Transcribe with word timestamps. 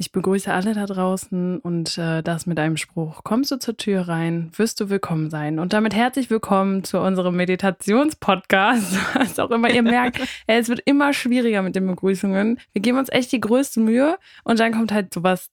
Ich 0.00 0.12
begrüße 0.12 0.50
alle 0.50 0.72
da 0.72 0.86
draußen 0.86 1.58
und 1.58 1.98
äh, 1.98 2.22
das 2.22 2.46
mit 2.46 2.58
einem 2.58 2.78
Spruch. 2.78 3.22
Kommst 3.22 3.50
du 3.50 3.58
zur 3.58 3.76
Tür 3.76 4.08
rein, 4.08 4.50
wirst 4.56 4.80
du 4.80 4.88
willkommen 4.88 5.28
sein. 5.28 5.58
Und 5.58 5.74
damit 5.74 5.94
herzlich 5.94 6.30
willkommen 6.30 6.84
zu 6.84 6.98
unserem 7.00 7.36
Meditationspodcast. 7.36 8.96
Was 9.14 9.38
auch 9.38 9.50
immer 9.50 9.68
ihr 9.68 9.82
merkt, 9.82 10.18
es 10.46 10.70
wird 10.70 10.80
immer 10.86 11.12
schwieriger 11.12 11.60
mit 11.60 11.76
den 11.76 11.86
Begrüßungen. 11.86 12.58
Wir 12.72 12.80
geben 12.80 12.96
uns 12.96 13.10
echt 13.10 13.30
die 13.30 13.40
größte 13.40 13.80
Mühe 13.80 14.16
und 14.42 14.58
dann 14.58 14.72
kommt 14.72 14.90
halt 14.90 15.12
sowas 15.12 15.50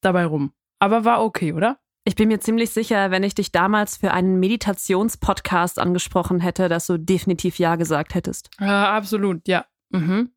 dabei 0.00 0.26
rum. 0.26 0.52
Aber 0.78 1.04
war 1.04 1.20
okay, 1.24 1.52
oder? 1.52 1.80
Ich 2.04 2.14
bin 2.14 2.28
mir 2.28 2.38
ziemlich 2.38 2.70
sicher, 2.70 3.10
wenn 3.10 3.24
ich 3.24 3.34
dich 3.34 3.50
damals 3.50 3.96
für 3.96 4.12
einen 4.12 4.38
Meditationspodcast 4.38 5.80
angesprochen 5.80 6.38
hätte, 6.38 6.68
dass 6.68 6.86
du 6.86 6.98
definitiv 6.98 7.58
Ja 7.58 7.74
gesagt 7.74 8.14
hättest. 8.14 8.48
Ja, 8.60 8.94
absolut, 8.94 9.48
ja. 9.48 9.66
Mhm. 9.90 10.30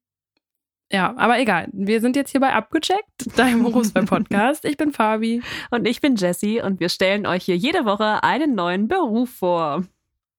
Ja, 0.91 1.13
aber 1.15 1.39
egal. 1.39 1.69
Wir 1.71 2.01
sind 2.01 2.17
jetzt 2.17 2.31
hierbei 2.31 2.53
abgecheckt, 2.53 3.37
dein 3.37 3.63
Berufswahl-Podcast. 3.63 4.65
Ich 4.65 4.75
bin 4.75 4.91
Fabi. 4.91 5.41
Und 5.69 5.87
ich 5.87 6.01
bin 6.01 6.17
Jessie 6.17 6.61
und 6.61 6.79
wir 6.79 6.89
stellen 6.89 7.25
euch 7.25 7.45
hier 7.45 7.55
jede 7.55 7.85
Woche 7.85 8.23
einen 8.23 8.55
neuen 8.55 8.87
Beruf 8.89 9.29
vor. 9.29 9.85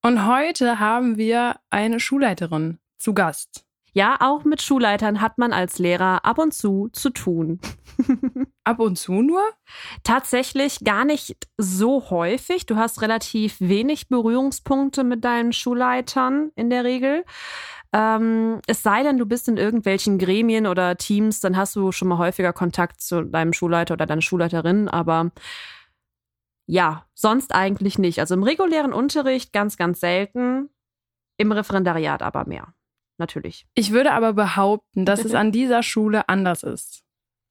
Und 0.03 0.27
heute 0.27 0.79
haben 0.79 1.17
wir 1.17 1.57
eine 1.71 2.01
Schulleiterin 2.01 2.79
zu 2.99 3.15
Gast. 3.15 3.65
Ja, 3.95 4.17
auch 4.21 4.45
mit 4.45 4.63
Schulleitern 4.63 5.21
hat 5.21 5.37
man 5.37 5.53
als 5.53 5.79
Lehrer 5.79 6.25
ab 6.25 6.39
und 6.39 6.55
zu 6.55 6.89
zu 6.93 7.11
tun. 7.11 7.61
ab 8.65 8.81
und 8.81 8.97
zu 8.97 9.21
nur? 9.21 9.43
Tatsächlich 10.03 10.81
gar 10.83 11.05
nicht 11.05 11.37
so 11.59 12.09
häufig. 12.11 12.65
Du 12.65 12.77
hast 12.77 13.03
relativ 13.03 13.61
wenig 13.61 14.09
Berührungspunkte 14.09 15.05
mit 15.05 15.25
deinen 15.25 15.53
Schulleitern 15.53 16.53
in 16.57 16.71
der 16.71 16.85
Regel. 16.85 17.25
Ähm, 17.93 18.61
es 18.67 18.83
sei 18.83 19.03
denn, 19.03 19.19
du 19.19 19.27
bist 19.27 19.49
in 19.49 19.59
irgendwelchen 19.59 20.19
Gremien 20.19 20.67
oder 20.67 20.97
Teams, 20.97 21.41
dann 21.41 21.57
hast 21.57 21.77
du 21.77 21.93
schon 21.93 22.09
mal 22.09 22.19
häufiger 22.19 22.53
Kontakt 22.53 23.01
zu 23.01 23.23
deinem 23.23 23.53
Schulleiter 23.53 23.95
oder 23.95 24.07
deiner 24.07 24.23
Schulleiterin, 24.23 24.89
aber 24.89 25.31
ja, 26.67 27.07
sonst 27.15 27.55
eigentlich 27.55 27.99
nicht. 27.99 28.19
Also 28.19 28.35
im 28.35 28.43
regulären 28.43 28.93
Unterricht 28.93 29.53
ganz, 29.53 29.77
ganz 29.77 30.01
selten, 30.01 30.71
im 31.37 31.53
Referendariat 31.53 32.23
aber 32.23 32.47
mehr. 32.47 32.75
Natürlich. 33.19 33.67
Ich 33.75 33.93
würde 33.93 34.13
aber 34.13 34.33
behaupten, 34.33 35.05
dass 35.05 35.25
es 35.25 35.35
an 35.35 35.53
dieser 35.53 35.83
Schule 35.83 36.29
anders 36.29 36.63
ist. 36.63 37.05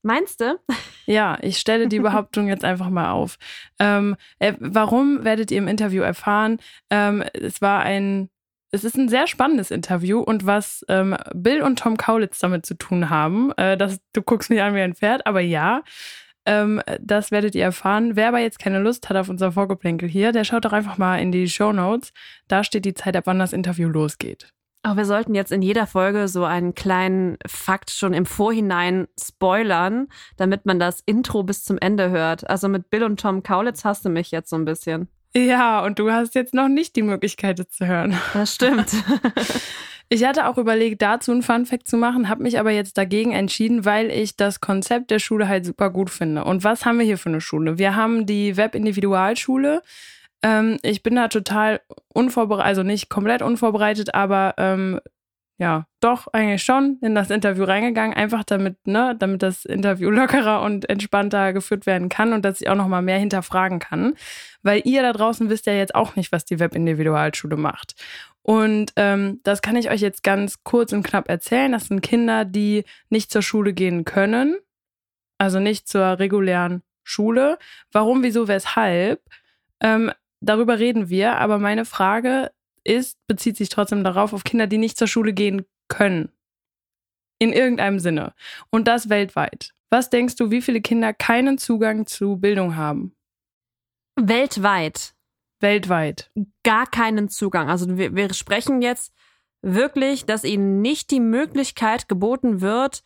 Meinst 0.03 0.41
du? 0.41 0.59
Ja, 1.05 1.37
ich 1.41 1.59
stelle 1.59 1.87
die 1.87 1.99
Behauptung 2.07 2.47
jetzt 2.47 2.65
einfach 2.65 2.89
mal 2.89 3.11
auf. 3.11 3.37
Ähm, 3.77 4.15
äh, 4.39 4.53
warum 4.59 5.23
werdet 5.23 5.51
ihr 5.51 5.59
im 5.59 5.67
Interview 5.67 6.01
erfahren? 6.01 6.57
Ähm, 6.89 7.23
es 7.33 7.61
war 7.61 7.81
ein 7.81 8.30
es 8.71 8.83
ist 8.83 8.97
ein 8.97 9.09
sehr 9.09 9.27
spannendes 9.27 9.71
Interview 9.71 10.19
und 10.19 10.45
was 10.45 10.85
ähm, 10.87 11.15
Bill 11.33 11.61
und 11.61 11.79
Tom 11.79 11.97
Kaulitz 11.97 12.39
damit 12.39 12.65
zu 12.65 12.75
tun 12.75 13.09
haben, 13.09 13.51
äh, 13.57 13.77
das, 13.77 13.99
du 14.13 14.21
guckst 14.21 14.49
mich 14.49 14.61
an 14.61 14.75
wie 14.75 14.81
ein 14.81 14.95
Pferd, 14.95 15.25
aber 15.27 15.41
ja, 15.41 15.83
ähm, 16.45 16.81
das 16.99 17.31
werdet 17.31 17.53
ihr 17.53 17.63
erfahren. 17.63 18.15
Wer 18.15 18.29
aber 18.29 18.39
jetzt 18.39 18.59
keine 18.59 18.79
Lust 18.79 19.09
hat 19.09 19.17
auf 19.17 19.29
unser 19.29 19.51
Vorgeplänkel 19.51 20.09
hier, 20.09 20.31
der 20.31 20.43
schaut 20.43 20.65
doch 20.65 20.73
einfach 20.73 20.97
mal 20.97 21.17
in 21.17 21.31
die 21.31 21.47
Show 21.47 21.71
Notes. 21.71 22.13
Da 22.47 22.63
steht 22.63 22.85
die 22.85 22.93
Zeit, 22.93 23.15
ab 23.15 23.25
wann 23.27 23.39
das 23.39 23.53
Interview 23.53 23.89
losgeht. 23.89 24.51
Aber 24.83 24.97
wir 24.97 25.05
sollten 25.05 25.35
jetzt 25.35 25.51
in 25.51 25.61
jeder 25.61 25.85
Folge 25.85 26.27
so 26.27 26.43
einen 26.43 26.73
kleinen 26.73 27.37
Fakt 27.45 27.91
schon 27.91 28.13
im 28.13 28.25
Vorhinein 28.25 29.07
spoilern, 29.19 30.07
damit 30.37 30.65
man 30.65 30.79
das 30.79 31.01
Intro 31.05 31.43
bis 31.43 31.63
zum 31.63 31.77
Ende 31.77 32.09
hört. 32.09 32.49
Also 32.49 32.67
mit 32.67 32.89
Bill 32.89 33.03
und 33.03 33.19
Tom 33.19 33.43
Kaulitz 33.43 33.85
hast 33.85 34.05
du 34.05 34.09
mich 34.09 34.31
jetzt 34.31 34.49
so 34.49 34.55
ein 34.55 34.65
bisschen. 34.65 35.07
Ja, 35.33 35.83
und 35.83 35.97
du 35.99 36.11
hast 36.11 36.35
jetzt 36.35 36.53
noch 36.53 36.67
nicht 36.67 36.95
die 36.95 37.03
Möglichkeit, 37.03 37.59
es 37.59 37.69
zu 37.69 37.87
hören. 37.87 38.17
Das 38.33 38.55
stimmt. 38.55 38.91
Ich 40.13 40.25
hatte 40.25 40.49
auch 40.49 40.57
überlegt, 40.57 41.01
dazu 41.01 41.31
ein 41.31 41.41
Funfact 41.41 41.87
zu 41.87 41.95
machen, 41.95 42.27
habe 42.27 42.43
mich 42.43 42.59
aber 42.59 42.71
jetzt 42.71 42.97
dagegen 42.97 43.31
entschieden, 43.31 43.85
weil 43.85 44.11
ich 44.11 44.35
das 44.35 44.59
Konzept 44.59 45.09
der 45.09 45.19
Schule 45.19 45.47
halt 45.47 45.65
super 45.65 45.89
gut 45.89 46.09
finde. 46.09 46.43
Und 46.43 46.65
was 46.65 46.83
haben 46.83 46.99
wir 46.99 47.05
hier 47.05 47.17
für 47.17 47.29
eine 47.29 47.39
Schule? 47.39 47.77
Wir 47.77 47.95
haben 47.95 48.25
die 48.25 48.57
Web-Individualschule. 48.57 49.81
Ähm, 50.43 50.79
ich 50.81 51.01
bin 51.01 51.15
da 51.15 51.29
total 51.29 51.79
unvorbereitet, 52.09 52.67
also 52.67 52.83
nicht 52.83 53.07
komplett 53.07 53.41
unvorbereitet, 53.41 54.13
aber 54.13 54.55
ähm, 54.57 54.99
ja, 55.61 55.85
doch 55.99 56.25
eigentlich 56.33 56.63
schon 56.63 56.97
in 57.03 57.13
das 57.13 57.29
Interview 57.29 57.65
reingegangen, 57.65 58.17
einfach 58.17 58.43
damit, 58.43 58.77
ne, 58.87 59.15
damit 59.19 59.43
das 59.43 59.63
Interview 59.63 60.09
lockerer 60.09 60.63
und 60.63 60.89
entspannter 60.89 61.53
geführt 61.53 61.85
werden 61.85 62.09
kann 62.09 62.33
und 62.33 62.43
dass 62.43 62.61
ich 62.61 62.67
auch 62.67 62.75
noch 62.75 62.87
mal 62.87 63.03
mehr 63.03 63.19
hinterfragen 63.19 63.77
kann, 63.77 64.15
weil 64.63 64.81
ihr 64.85 65.03
da 65.03 65.13
draußen 65.13 65.51
wisst 65.51 65.67
ja 65.67 65.73
jetzt 65.73 65.93
auch 65.93 66.15
nicht, 66.15 66.31
was 66.31 66.45
die 66.45 66.59
Webindividualschule 66.59 67.57
macht. 67.57 67.93
Und 68.41 68.91
ähm, 68.95 69.39
das 69.43 69.61
kann 69.61 69.75
ich 69.75 69.91
euch 69.91 70.01
jetzt 70.01 70.23
ganz 70.23 70.63
kurz 70.63 70.93
und 70.93 71.03
knapp 71.03 71.29
erzählen. 71.29 71.71
Das 71.71 71.85
sind 71.85 72.01
Kinder, 72.01 72.43
die 72.43 72.83
nicht 73.09 73.31
zur 73.31 73.43
Schule 73.43 73.73
gehen 73.73 74.03
können, 74.03 74.57
also 75.37 75.59
nicht 75.59 75.87
zur 75.87 76.17
regulären 76.17 76.81
Schule. 77.03 77.59
Warum, 77.91 78.23
wieso, 78.23 78.47
weshalb? 78.47 79.21
Ähm, 79.79 80.11
darüber 80.39 80.79
reden 80.79 81.09
wir. 81.09 81.37
Aber 81.37 81.59
meine 81.59 81.85
Frage 81.85 82.49
ist, 82.83 83.17
bezieht 83.27 83.57
sich 83.57 83.69
trotzdem 83.69 84.03
darauf, 84.03 84.33
auf 84.33 84.43
Kinder, 84.43 84.67
die 84.67 84.77
nicht 84.77 84.97
zur 84.97 85.07
Schule 85.07 85.33
gehen 85.33 85.65
können. 85.87 86.31
In 87.39 87.53
irgendeinem 87.53 87.99
Sinne. 87.99 88.33
Und 88.69 88.87
das 88.87 89.09
weltweit. 89.09 89.73
Was 89.89 90.09
denkst 90.09 90.35
du, 90.35 90.51
wie 90.51 90.61
viele 90.61 90.81
Kinder 90.81 91.13
keinen 91.13 91.57
Zugang 91.57 92.05
zu 92.05 92.37
Bildung 92.37 92.75
haben? 92.75 93.15
Weltweit. 94.15 95.15
Weltweit. 95.59 96.31
Gar 96.63 96.87
keinen 96.87 97.29
Zugang. 97.29 97.69
Also 97.69 97.97
wir, 97.97 98.15
wir 98.15 98.33
sprechen 98.33 98.81
jetzt 98.81 99.13
wirklich, 99.61 100.25
dass 100.25 100.43
ihnen 100.43 100.81
nicht 100.81 101.11
die 101.11 101.19
Möglichkeit 101.19 102.07
geboten 102.07 102.61
wird, 102.61 103.03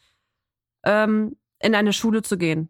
ähm, 0.85 1.37
in 1.59 1.75
eine 1.75 1.93
Schule 1.93 2.21
zu 2.21 2.37
gehen. 2.37 2.69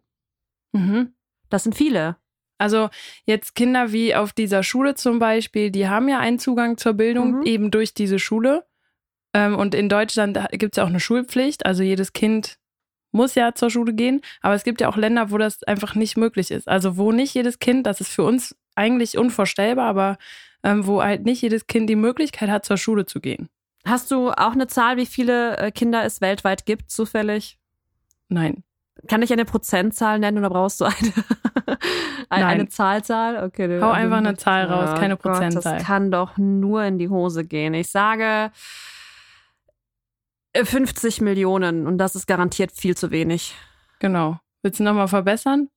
Mhm. 0.72 1.14
Das 1.48 1.62
sind 1.62 1.74
viele. 1.74 2.16
Also 2.58 2.88
jetzt 3.24 3.54
Kinder 3.54 3.92
wie 3.92 4.14
auf 4.14 4.32
dieser 4.32 4.62
Schule 4.62 4.94
zum 4.94 5.18
Beispiel, 5.18 5.70
die 5.70 5.88
haben 5.88 6.08
ja 6.08 6.18
einen 6.18 6.38
Zugang 6.38 6.78
zur 6.78 6.94
Bildung 6.94 7.40
mhm. 7.40 7.42
eben 7.44 7.70
durch 7.70 7.94
diese 7.94 8.18
Schule. 8.18 8.64
Ähm, 9.34 9.56
und 9.56 9.74
in 9.74 9.88
Deutschland 9.88 10.38
gibt 10.52 10.74
es 10.74 10.78
ja 10.78 10.84
auch 10.84 10.88
eine 10.88 11.00
Schulpflicht. 11.00 11.66
Also 11.66 11.82
jedes 11.82 12.12
Kind 12.12 12.58
muss 13.12 13.34
ja 13.34 13.54
zur 13.54 13.70
Schule 13.70 13.92
gehen. 13.92 14.20
Aber 14.40 14.54
es 14.54 14.64
gibt 14.64 14.80
ja 14.80 14.88
auch 14.88 14.96
Länder, 14.96 15.30
wo 15.30 15.38
das 15.38 15.62
einfach 15.64 15.94
nicht 15.94 16.16
möglich 16.16 16.50
ist. 16.50 16.68
Also 16.68 16.96
wo 16.96 17.12
nicht 17.12 17.34
jedes 17.34 17.58
Kind, 17.58 17.86
das 17.86 18.00
ist 18.00 18.10
für 18.10 18.22
uns 18.22 18.56
eigentlich 18.74 19.18
unvorstellbar, 19.18 19.88
aber 19.88 20.18
ähm, 20.62 20.86
wo 20.86 21.02
halt 21.02 21.24
nicht 21.24 21.42
jedes 21.42 21.66
Kind 21.66 21.90
die 21.90 21.96
Möglichkeit 21.96 22.50
hat, 22.50 22.64
zur 22.64 22.76
Schule 22.76 23.06
zu 23.06 23.20
gehen. 23.20 23.48
Hast 23.84 24.10
du 24.10 24.30
auch 24.30 24.52
eine 24.52 24.66
Zahl, 24.66 24.96
wie 24.96 25.06
viele 25.06 25.56
äh, 25.58 25.70
Kinder 25.70 26.04
es 26.04 26.20
weltweit 26.20 26.66
gibt, 26.66 26.90
zufällig? 26.90 27.58
Nein. 28.28 28.64
Kann 29.08 29.22
ich 29.22 29.32
eine 29.32 29.44
Prozentzahl 29.44 30.18
nennen 30.18 30.38
oder 30.38 30.50
brauchst 30.50 30.80
du 30.80 30.84
eine, 30.86 30.96
eine, 32.28 32.46
eine 32.46 32.68
Zahlzahl? 32.68 33.44
Okay, 33.44 33.80
Hau 33.80 33.90
einfach 33.90 34.16
eine 34.18 34.36
Zahl 34.36 34.64
raus, 34.64 34.98
keine 34.98 35.16
Gott, 35.16 35.32
Prozentzahl. 35.32 35.78
Das 35.78 35.86
kann 35.86 36.10
doch 36.10 36.36
nur 36.36 36.82
in 36.84 36.98
die 36.98 37.08
Hose 37.08 37.44
gehen. 37.44 37.74
Ich 37.74 37.90
sage 37.90 38.50
50 40.56 41.20
Millionen 41.20 41.86
und 41.86 41.98
das 41.98 42.16
ist 42.16 42.26
garantiert 42.26 42.72
viel 42.72 42.96
zu 42.96 43.10
wenig. 43.10 43.54
Genau. 43.98 44.38
Willst 44.62 44.80
du 44.80 44.84
nochmal 44.84 45.08
verbessern? 45.08 45.68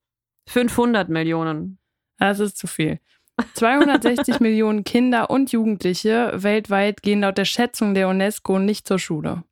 500 0.47 1.09
Millionen. 1.09 1.78
Das 2.18 2.40
ist 2.40 2.57
zu 2.57 2.68
viel. 2.68 3.00
260 3.53 4.40
Millionen 4.40 4.84
Kinder 4.84 5.30
und 5.30 5.51
Jugendliche 5.51 6.31
weltweit 6.36 7.01
gehen 7.01 7.22
laut 7.22 7.38
der 7.38 7.46
Schätzung 7.46 7.94
der 7.94 8.07
UNESCO 8.09 8.59
nicht 8.59 8.88
zur 8.88 9.00
Schule. 9.00 9.44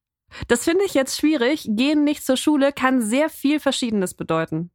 Das 0.48 0.64
finde 0.64 0.84
ich 0.86 0.94
jetzt 0.94 1.18
schwierig. 1.18 1.68
Gehen 1.70 2.04
nicht 2.04 2.26
zur 2.26 2.38
Schule 2.38 2.72
kann 2.72 3.02
sehr 3.02 3.30
viel 3.30 3.60
Verschiedenes 3.60 4.14
bedeuten. 4.14 4.72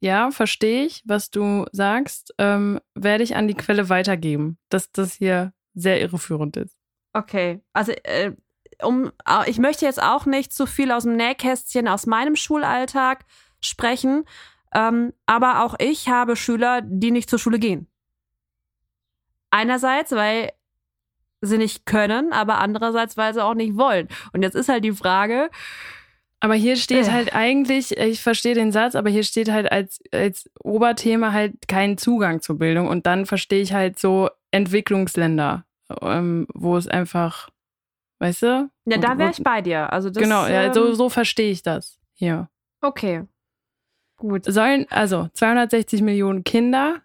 Ja, 0.00 0.30
verstehe 0.32 0.84
ich, 0.84 1.02
was 1.06 1.30
du 1.30 1.66
sagst. 1.70 2.34
Ähm, 2.38 2.80
werde 2.94 3.22
ich 3.22 3.36
an 3.36 3.46
die 3.46 3.54
Quelle 3.54 3.88
weitergeben, 3.88 4.58
dass 4.68 4.90
das 4.90 5.14
hier 5.14 5.52
sehr 5.74 6.00
irreführend 6.00 6.56
ist. 6.56 6.76
Okay, 7.12 7.60
also 7.72 7.92
äh, 7.92 8.32
um, 8.82 9.12
ich 9.46 9.58
möchte 9.58 9.84
jetzt 9.84 10.02
auch 10.02 10.26
nicht 10.26 10.52
zu 10.52 10.66
viel 10.66 10.90
aus 10.90 11.04
dem 11.04 11.16
Nähkästchen 11.16 11.86
aus 11.86 12.06
meinem 12.06 12.36
Schulalltag 12.36 13.24
sprechen, 13.60 14.24
ähm, 14.74 15.12
aber 15.26 15.62
auch 15.62 15.76
ich 15.78 16.08
habe 16.08 16.34
Schüler, 16.36 16.80
die 16.82 17.10
nicht 17.10 17.30
zur 17.30 17.38
Schule 17.38 17.58
gehen. 17.58 17.86
Einerseits, 19.50 20.12
weil 20.12 20.50
sie 21.42 21.58
nicht 21.58 21.84
können, 21.84 22.32
aber 22.32 22.58
andererseits, 22.58 23.16
weil 23.16 23.34
sie 23.34 23.44
auch 23.44 23.54
nicht 23.54 23.76
wollen. 23.76 24.08
Und 24.32 24.42
jetzt 24.42 24.54
ist 24.54 24.68
halt 24.68 24.84
die 24.84 24.92
Frage. 24.92 25.50
Aber 26.40 26.54
hier 26.54 26.76
steht 26.76 27.06
äh. 27.06 27.10
halt 27.10 27.34
eigentlich, 27.34 27.96
ich 27.96 28.22
verstehe 28.22 28.54
den 28.54 28.72
Satz, 28.72 28.94
aber 28.94 29.10
hier 29.10 29.22
steht 29.22 29.50
halt 29.50 29.70
als, 29.70 30.00
als 30.12 30.50
Oberthema 30.62 31.32
halt 31.32 31.68
kein 31.68 31.98
Zugang 31.98 32.40
zur 32.40 32.58
Bildung. 32.58 32.88
Und 32.88 33.06
dann 33.06 33.26
verstehe 33.26 33.60
ich 33.60 33.72
halt 33.72 33.98
so 33.98 34.30
Entwicklungsländer, 34.50 35.64
ähm, 36.00 36.46
wo 36.54 36.76
es 36.76 36.88
einfach, 36.88 37.50
weißt 38.18 38.42
du? 38.42 38.70
Ja, 38.86 38.98
da 38.98 39.18
wäre 39.18 39.30
ich 39.30 39.42
bei 39.42 39.60
dir. 39.62 39.92
Also 39.92 40.10
das, 40.10 40.22
genau, 40.22 40.46
ja, 40.46 40.72
so, 40.72 40.88
ähm, 40.88 40.94
so 40.94 41.08
verstehe 41.08 41.50
ich 41.50 41.62
das 41.62 41.98
hier. 42.14 42.48
Okay. 42.80 43.24
Gut. 44.16 44.44
Sollen, 44.44 44.86
also 44.90 45.28
260 45.34 46.02
Millionen 46.02 46.44
Kinder 46.44 47.02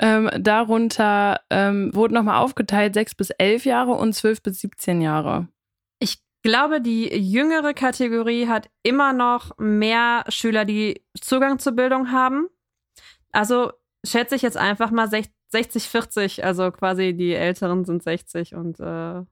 ähm, 0.00 0.30
darunter 0.38 1.40
ähm, 1.50 1.94
wurde 1.94 2.14
nochmal 2.14 2.42
aufgeteilt 2.42 2.94
6 2.94 3.14
bis 3.14 3.30
11 3.30 3.64
Jahre 3.64 3.92
und 3.92 4.14
12 4.14 4.42
bis 4.42 4.60
17 4.60 5.00
Jahre. 5.00 5.48
Ich 5.98 6.22
glaube, 6.42 6.80
die 6.80 7.08
jüngere 7.16 7.72
Kategorie 7.72 8.48
hat 8.48 8.68
immer 8.82 9.12
noch 9.12 9.56
mehr 9.58 10.24
Schüler, 10.28 10.64
die 10.64 11.04
Zugang 11.20 11.58
zur 11.58 11.72
Bildung 11.72 12.10
haben. 12.10 12.48
Also 13.30 13.72
schätze 14.04 14.34
ich 14.34 14.42
jetzt 14.42 14.56
einfach 14.56 14.90
mal 14.90 15.08
60, 15.08 15.84
40. 15.84 16.44
Also 16.44 16.70
quasi 16.70 17.14
die 17.14 17.34
Älteren 17.34 17.84
sind 17.84 18.02
60 18.02 18.54
und 18.54 18.80
äh, 18.80 19.22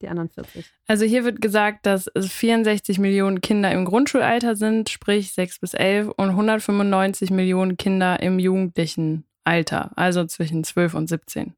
die 0.00 0.08
anderen 0.08 0.28
40. 0.28 0.70
Also 0.86 1.04
hier 1.04 1.24
wird 1.24 1.40
gesagt, 1.40 1.86
dass 1.86 2.08
es 2.14 2.30
64 2.32 2.98
Millionen 2.98 3.40
Kinder 3.40 3.72
im 3.72 3.84
Grundschulalter 3.84 4.54
sind, 4.54 4.90
sprich 4.90 5.32
6 5.32 5.60
bis 5.60 5.74
11 5.74 6.08
und 6.16 6.30
195 6.30 7.30
Millionen 7.30 7.76
Kinder 7.76 8.20
im 8.20 8.38
jugendlichen 8.38 9.24
Alter, 9.48 9.92
also 9.96 10.26
zwischen 10.26 10.62
12 10.62 10.92
und 10.92 11.08
17. 11.08 11.54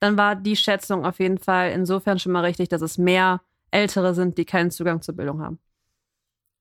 Dann 0.00 0.16
war 0.16 0.36
die 0.36 0.56
Schätzung 0.56 1.04
auf 1.04 1.18
jeden 1.20 1.38
Fall 1.38 1.72
insofern 1.72 2.18
schon 2.18 2.32
mal 2.32 2.44
richtig, 2.44 2.70
dass 2.70 2.80
es 2.80 2.96
mehr 2.96 3.42
Ältere 3.70 4.14
sind, 4.14 4.38
die 4.38 4.46
keinen 4.46 4.70
Zugang 4.70 5.02
zur 5.02 5.14
Bildung 5.14 5.42
haben. 5.42 5.58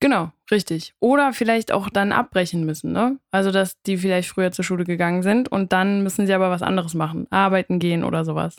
Genau, 0.02 0.32
richtig. 0.52 0.94
Oder 1.00 1.32
vielleicht 1.32 1.72
auch 1.72 1.90
dann 1.90 2.12
abbrechen 2.12 2.66
müssen, 2.66 2.92
ne? 2.92 3.20
Also, 3.32 3.52
dass 3.52 3.82
die 3.84 3.98
vielleicht 3.98 4.30
früher 4.30 4.52
zur 4.52 4.66
Schule 4.66 4.84
gegangen 4.84 5.24
sind 5.24 5.50
und 5.50 5.72
dann 5.72 6.04
müssen 6.04 6.28
sie 6.28 6.34
aber 6.34 6.50
was 6.50 6.62
anderes 6.62 6.94
machen, 6.94 7.28
arbeiten 7.32 7.80
gehen 7.80 8.04
oder 8.04 8.26
sowas. 8.26 8.58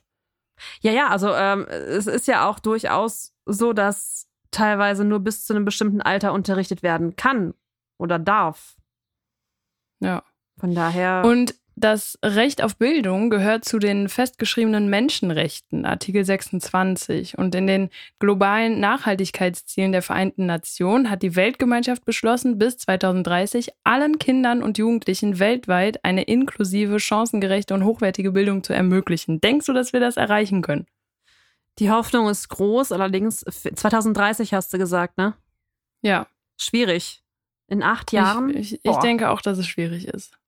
Ja, 0.81 0.91
ja, 0.91 1.09
also 1.09 1.35
ähm, 1.35 1.67
es 1.69 2.07
ist 2.07 2.27
ja 2.27 2.49
auch 2.49 2.59
durchaus 2.59 3.35
so, 3.45 3.75
dass 3.75 4.27
teilweise 4.51 5.05
nur 5.05 5.21
bis 5.21 5.45
zu 5.45 5.53
einem 5.53 5.67
bestimmten 5.67 6.01
Alter 6.01 6.33
unterrichtet 6.33 6.83
werden 6.83 7.15
kann 7.15 7.53
oder 7.99 8.19
darf. 8.19 8.77
Ja. 10.01 10.23
Von 10.59 10.75
daher. 10.75 11.23
Und 11.25 11.55
das 11.81 12.19
Recht 12.25 12.63
auf 12.63 12.77
Bildung 12.77 13.31
gehört 13.31 13.65
zu 13.65 13.79
den 13.79 14.09
festgeschriebenen 14.09 14.91
Menschenrechten, 14.91 15.85
Artikel 15.85 16.25
26. 16.25 17.39
Und 17.39 17.55
in 17.55 17.69
den 17.69 17.91
globalen 18.19 18.81
Nachhaltigkeitszielen 18.81 19.93
der 19.93 20.03
Vereinten 20.03 20.47
Nationen 20.47 21.09
hat 21.09 21.23
die 21.23 21.37
Weltgemeinschaft 21.37 22.05
beschlossen, 22.05 22.59
bis 22.59 22.79
2030 22.79 23.71
allen 23.85 24.19
Kindern 24.19 24.63
und 24.63 24.79
Jugendlichen 24.79 25.39
weltweit 25.39 26.05
eine 26.05 26.25
inklusive, 26.25 26.99
chancengerechte 26.99 27.75
und 27.75 27.85
hochwertige 27.85 28.33
Bildung 28.33 28.65
zu 28.65 28.73
ermöglichen. 28.73 29.41
Denkst 29.41 29.67
du, 29.67 29.73
dass 29.73 29.93
wir 29.93 30.01
das 30.01 30.17
erreichen 30.17 30.63
können? 30.63 30.87
Die 31.79 31.91
Hoffnung 31.91 32.29
ist 32.29 32.49
groß, 32.49 32.91
allerdings 32.91 33.41
2030 33.41 34.53
hast 34.53 34.75
du 34.75 34.79
gesagt, 34.79 35.17
ne? 35.17 35.35
Ja. 36.03 36.27
Schwierig. 36.57 37.23
In 37.69 37.85
acht 37.85 38.11
Jahren? 38.13 38.51
Ich, 38.51 38.75
ich, 38.75 38.81
ich 38.83 38.97
denke 38.97 39.31
auch, 39.31 39.41
dass 39.41 39.59
es 39.59 39.69
schwierig 39.69 40.09
ist. 40.09 40.39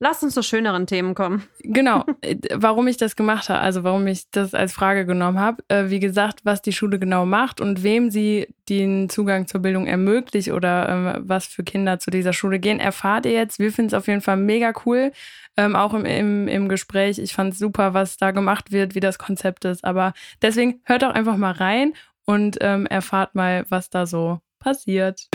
Lass 0.00 0.22
uns 0.22 0.34
zu 0.34 0.42
schöneren 0.42 0.86
Themen 0.86 1.14
kommen. 1.14 1.44
Genau, 1.60 2.04
äh, 2.20 2.36
warum 2.52 2.88
ich 2.88 2.96
das 2.96 3.16
gemacht 3.16 3.48
habe, 3.48 3.60
also 3.60 3.84
warum 3.84 4.06
ich 4.06 4.30
das 4.30 4.52
als 4.54 4.72
Frage 4.72 5.06
genommen 5.06 5.38
habe. 5.38 5.62
Äh, 5.68 5.88
wie 5.88 6.00
gesagt, 6.00 6.40
was 6.44 6.62
die 6.62 6.72
Schule 6.72 6.98
genau 6.98 7.26
macht 7.26 7.60
und 7.60 7.82
wem 7.82 8.10
sie 8.10 8.48
den 8.68 9.08
Zugang 9.08 9.46
zur 9.46 9.60
Bildung 9.60 9.86
ermöglicht 9.86 10.50
oder 10.50 10.88
ähm, 10.88 11.22
was 11.28 11.46
für 11.46 11.62
Kinder 11.62 11.98
zu 11.98 12.10
dieser 12.10 12.32
Schule 12.32 12.58
gehen, 12.58 12.80
erfahrt 12.80 13.26
ihr 13.26 13.32
jetzt. 13.32 13.58
Wir 13.58 13.72
finden 13.72 13.88
es 13.88 13.94
auf 13.94 14.08
jeden 14.08 14.20
Fall 14.20 14.36
mega 14.36 14.72
cool, 14.84 15.12
ähm, 15.56 15.76
auch 15.76 15.94
im, 15.94 16.04
im, 16.04 16.48
im 16.48 16.68
Gespräch. 16.68 17.18
Ich 17.18 17.32
fand 17.32 17.52
es 17.52 17.58
super, 17.58 17.94
was 17.94 18.16
da 18.16 18.32
gemacht 18.32 18.72
wird, 18.72 18.94
wie 18.94 19.00
das 19.00 19.18
Konzept 19.18 19.64
ist. 19.64 19.84
Aber 19.84 20.12
deswegen 20.42 20.80
hört 20.84 21.02
doch 21.02 21.14
einfach 21.14 21.36
mal 21.36 21.52
rein 21.52 21.92
und 22.24 22.58
ähm, 22.60 22.86
erfahrt 22.86 23.34
mal, 23.34 23.64
was 23.68 23.90
da 23.90 24.06
so 24.06 24.40
passiert. 24.58 25.28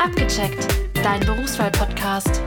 Abgecheckt, 0.00 0.68
dein 1.02 1.20
Berufswahl-Podcast. 1.20 2.40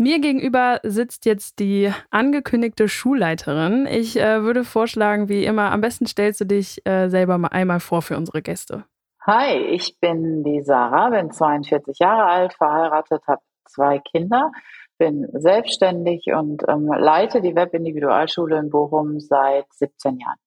Mir 0.00 0.20
gegenüber 0.20 0.78
sitzt 0.84 1.26
jetzt 1.26 1.58
die 1.58 1.92
angekündigte 2.10 2.88
Schulleiterin. 2.88 3.84
Ich 3.90 4.16
äh, 4.16 4.44
würde 4.44 4.62
vorschlagen, 4.62 5.28
wie 5.28 5.44
immer, 5.44 5.72
am 5.72 5.80
besten 5.80 6.06
stellst 6.06 6.40
du 6.40 6.44
dich 6.44 6.86
äh, 6.86 7.08
selber 7.08 7.36
mal 7.36 7.48
einmal 7.48 7.80
vor 7.80 8.00
für 8.00 8.16
unsere 8.16 8.40
Gäste. 8.40 8.84
Hi, 9.26 9.56
ich 9.56 9.98
bin 9.98 10.44
die 10.44 10.62
Sarah, 10.62 11.10
bin 11.10 11.32
42 11.32 11.98
Jahre 11.98 12.26
alt, 12.26 12.54
verheiratet, 12.54 13.22
habe 13.26 13.42
zwei 13.64 13.98
Kinder, 13.98 14.52
bin 14.98 15.26
selbstständig 15.32 16.26
und 16.32 16.62
ähm, 16.68 16.86
leite 16.96 17.40
die 17.40 17.56
Webindividualschule 17.56 18.56
in 18.56 18.70
Bochum 18.70 19.18
seit 19.18 19.66
17 19.72 20.20
Jahren. 20.20 20.38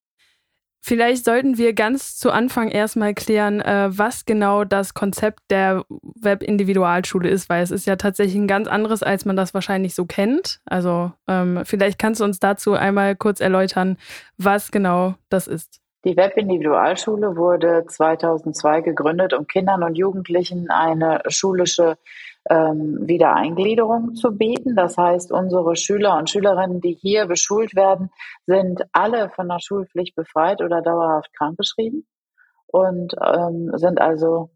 Vielleicht 0.83 1.25
sollten 1.25 1.59
wir 1.59 1.73
ganz 1.73 2.17
zu 2.17 2.31
Anfang 2.31 2.69
erstmal 2.69 3.13
klären, 3.13 3.61
äh, 3.61 3.89
was 3.91 4.25
genau 4.25 4.63
das 4.63 4.95
Konzept 4.95 5.39
der 5.51 5.85
Web-Individualschule 5.89 7.29
ist, 7.29 7.49
weil 7.49 7.61
es 7.61 7.69
ist 7.69 7.85
ja 7.85 7.97
tatsächlich 7.97 8.35
ein 8.35 8.47
ganz 8.47 8.67
anderes, 8.67 9.03
als 9.03 9.23
man 9.23 9.35
das 9.35 9.53
wahrscheinlich 9.53 9.93
so 9.93 10.05
kennt. 10.05 10.59
Also 10.65 11.11
ähm, 11.27 11.61
vielleicht 11.65 11.99
kannst 11.99 12.19
du 12.19 12.25
uns 12.25 12.39
dazu 12.39 12.73
einmal 12.73 13.15
kurz 13.15 13.41
erläutern, 13.41 13.97
was 14.37 14.71
genau 14.71 15.13
das 15.29 15.47
ist. 15.47 15.81
Die 16.03 16.17
Web-Individualschule 16.17 17.37
wurde 17.37 17.85
2002 17.87 18.81
gegründet, 18.81 19.33
um 19.33 19.45
Kindern 19.45 19.83
und 19.83 19.95
Jugendlichen 19.95 20.71
eine 20.71 21.21
schulische 21.27 21.99
ähm, 22.49 22.99
Wiedereingliederung 23.07 24.15
zu 24.15 24.31
bieten. 24.31 24.75
Das 24.75 24.97
heißt, 24.97 25.31
unsere 25.31 25.75
Schüler 25.75 26.17
und 26.17 26.29
Schülerinnen, 26.29 26.81
die 26.81 26.93
hier 26.93 27.27
beschult 27.27 27.75
werden, 27.75 28.09
sind 28.45 28.83
alle 28.91 29.29
von 29.29 29.47
der 29.47 29.59
Schulpflicht 29.59 30.15
befreit 30.15 30.61
oder 30.61 30.81
dauerhaft 30.81 31.33
krankgeschrieben 31.38 32.05
und 32.67 33.15
ähm, 33.21 33.71
sind 33.75 34.01
also 34.01 34.49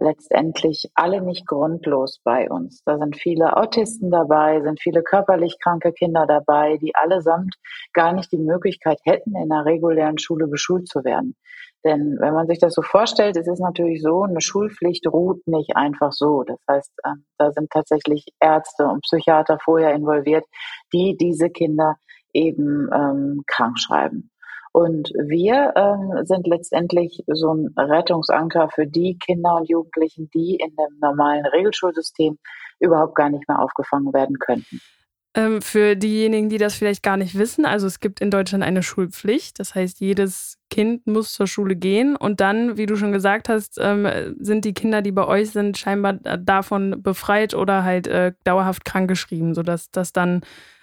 letztendlich 0.00 0.90
alle 0.94 1.20
nicht 1.20 1.46
grundlos 1.46 2.20
bei 2.22 2.48
uns. 2.48 2.82
Da 2.84 2.98
sind 2.98 3.16
viele 3.16 3.56
Autisten 3.56 4.10
dabei, 4.10 4.60
sind 4.60 4.80
viele 4.80 5.02
körperlich 5.02 5.58
kranke 5.60 5.92
Kinder 5.92 6.24
dabei, 6.26 6.76
die 6.76 6.94
allesamt 6.94 7.56
gar 7.92 8.12
nicht 8.12 8.30
die 8.32 8.38
Möglichkeit 8.38 9.00
hätten, 9.04 9.34
in 9.34 9.50
einer 9.50 9.64
regulären 9.64 10.18
Schule 10.18 10.46
beschult 10.46 10.88
zu 10.88 11.04
werden. 11.04 11.36
Denn 11.84 12.16
wenn 12.18 12.34
man 12.34 12.46
sich 12.46 12.58
das 12.58 12.74
so 12.74 12.82
vorstellt, 12.82 13.36
ist 13.36 13.48
es 13.48 13.60
natürlich 13.60 14.02
so, 14.02 14.22
eine 14.22 14.40
Schulpflicht 14.40 15.06
ruht 15.06 15.46
nicht 15.46 15.76
einfach 15.76 16.12
so. 16.12 16.42
Das 16.42 16.58
heißt, 16.68 16.92
ähm, 17.06 17.24
da 17.38 17.52
sind 17.52 17.70
tatsächlich 17.70 18.26
Ärzte 18.40 18.84
und 18.84 19.02
Psychiater 19.02 19.58
vorher 19.62 19.94
involviert, 19.94 20.44
die 20.92 21.16
diese 21.16 21.50
Kinder 21.50 21.96
eben 22.32 22.88
ähm, 22.92 23.44
krank 23.46 23.78
schreiben. 23.78 24.30
Und 24.72 25.10
wir 25.14 25.72
ähm, 25.76 26.26
sind 26.26 26.46
letztendlich 26.46 27.22
so 27.26 27.54
ein 27.54 27.74
Rettungsanker 27.76 28.68
für 28.68 28.86
die 28.86 29.18
Kinder 29.18 29.56
und 29.56 29.68
Jugendlichen, 29.68 30.30
die 30.34 30.56
in 30.56 30.74
dem 30.76 30.98
normalen 31.00 31.46
Regelschulsystem 31.46 32.38
überhaupt 32.80 33.14
gar 33.14 33.30
nicht 33.30 33.48
mehr 33.48 33.60
aufgefangen 33.60 34.12
werden 34.12 34.38
könnten. 34.38 34.80
Ähm, 35.38 35.62
für 35.62 35.94
diejenigen, 35.94 36.48
die 36.48 36.58
das 36.58 36.74
vielleicht 36.74 37.04
gar 37.04 37.16
nicht 37.16 37.38
wissen, 37.38 37.64
also 37.64 37.86
es 37.86 38.00
gibt 38.00 38.20
in 38.20 38.28
Deutschland 38.28 38.64
eine 38.64 38.82
Schulpflicht. 38.82 39.60
Das 39.60 39.76
heißt, 39.76 40.00
jedes 40.00 40.58
Kind 40.68 41.06
muss 41.06 41.32
zur 41.32 41.46
Schule 41.46 41.76
gehen. 41.76 42.16
Und 42.16 42.40
dann, 42.40 42.76
wie 42.76 42.86
du 42.86 42.96
schon 42.96 43.12
gesagt 43.12 43.48
hast, 43.48 43.78
ähm, 43.80 44.08
sind 44.40 44.64
die 44.64 44.74
Kinder, 44.74 45.00
die 45.00 45.12
bei 45.12 45.24
euch 45.24 45.50
sind, 45.50 45.78
scheinbar 45.78 46.14
davon 46.14 47.04
befreit 47.04 47.54
oder 47.54 47.84
halt 47.84 48.08
äh, 48.08 48.32
dauerhaft 48.42 48.84
krankgeschrieben, 48.84 49.54
sodass 49.54 49.92
das 49.92 50.12
dann 50.12 50.40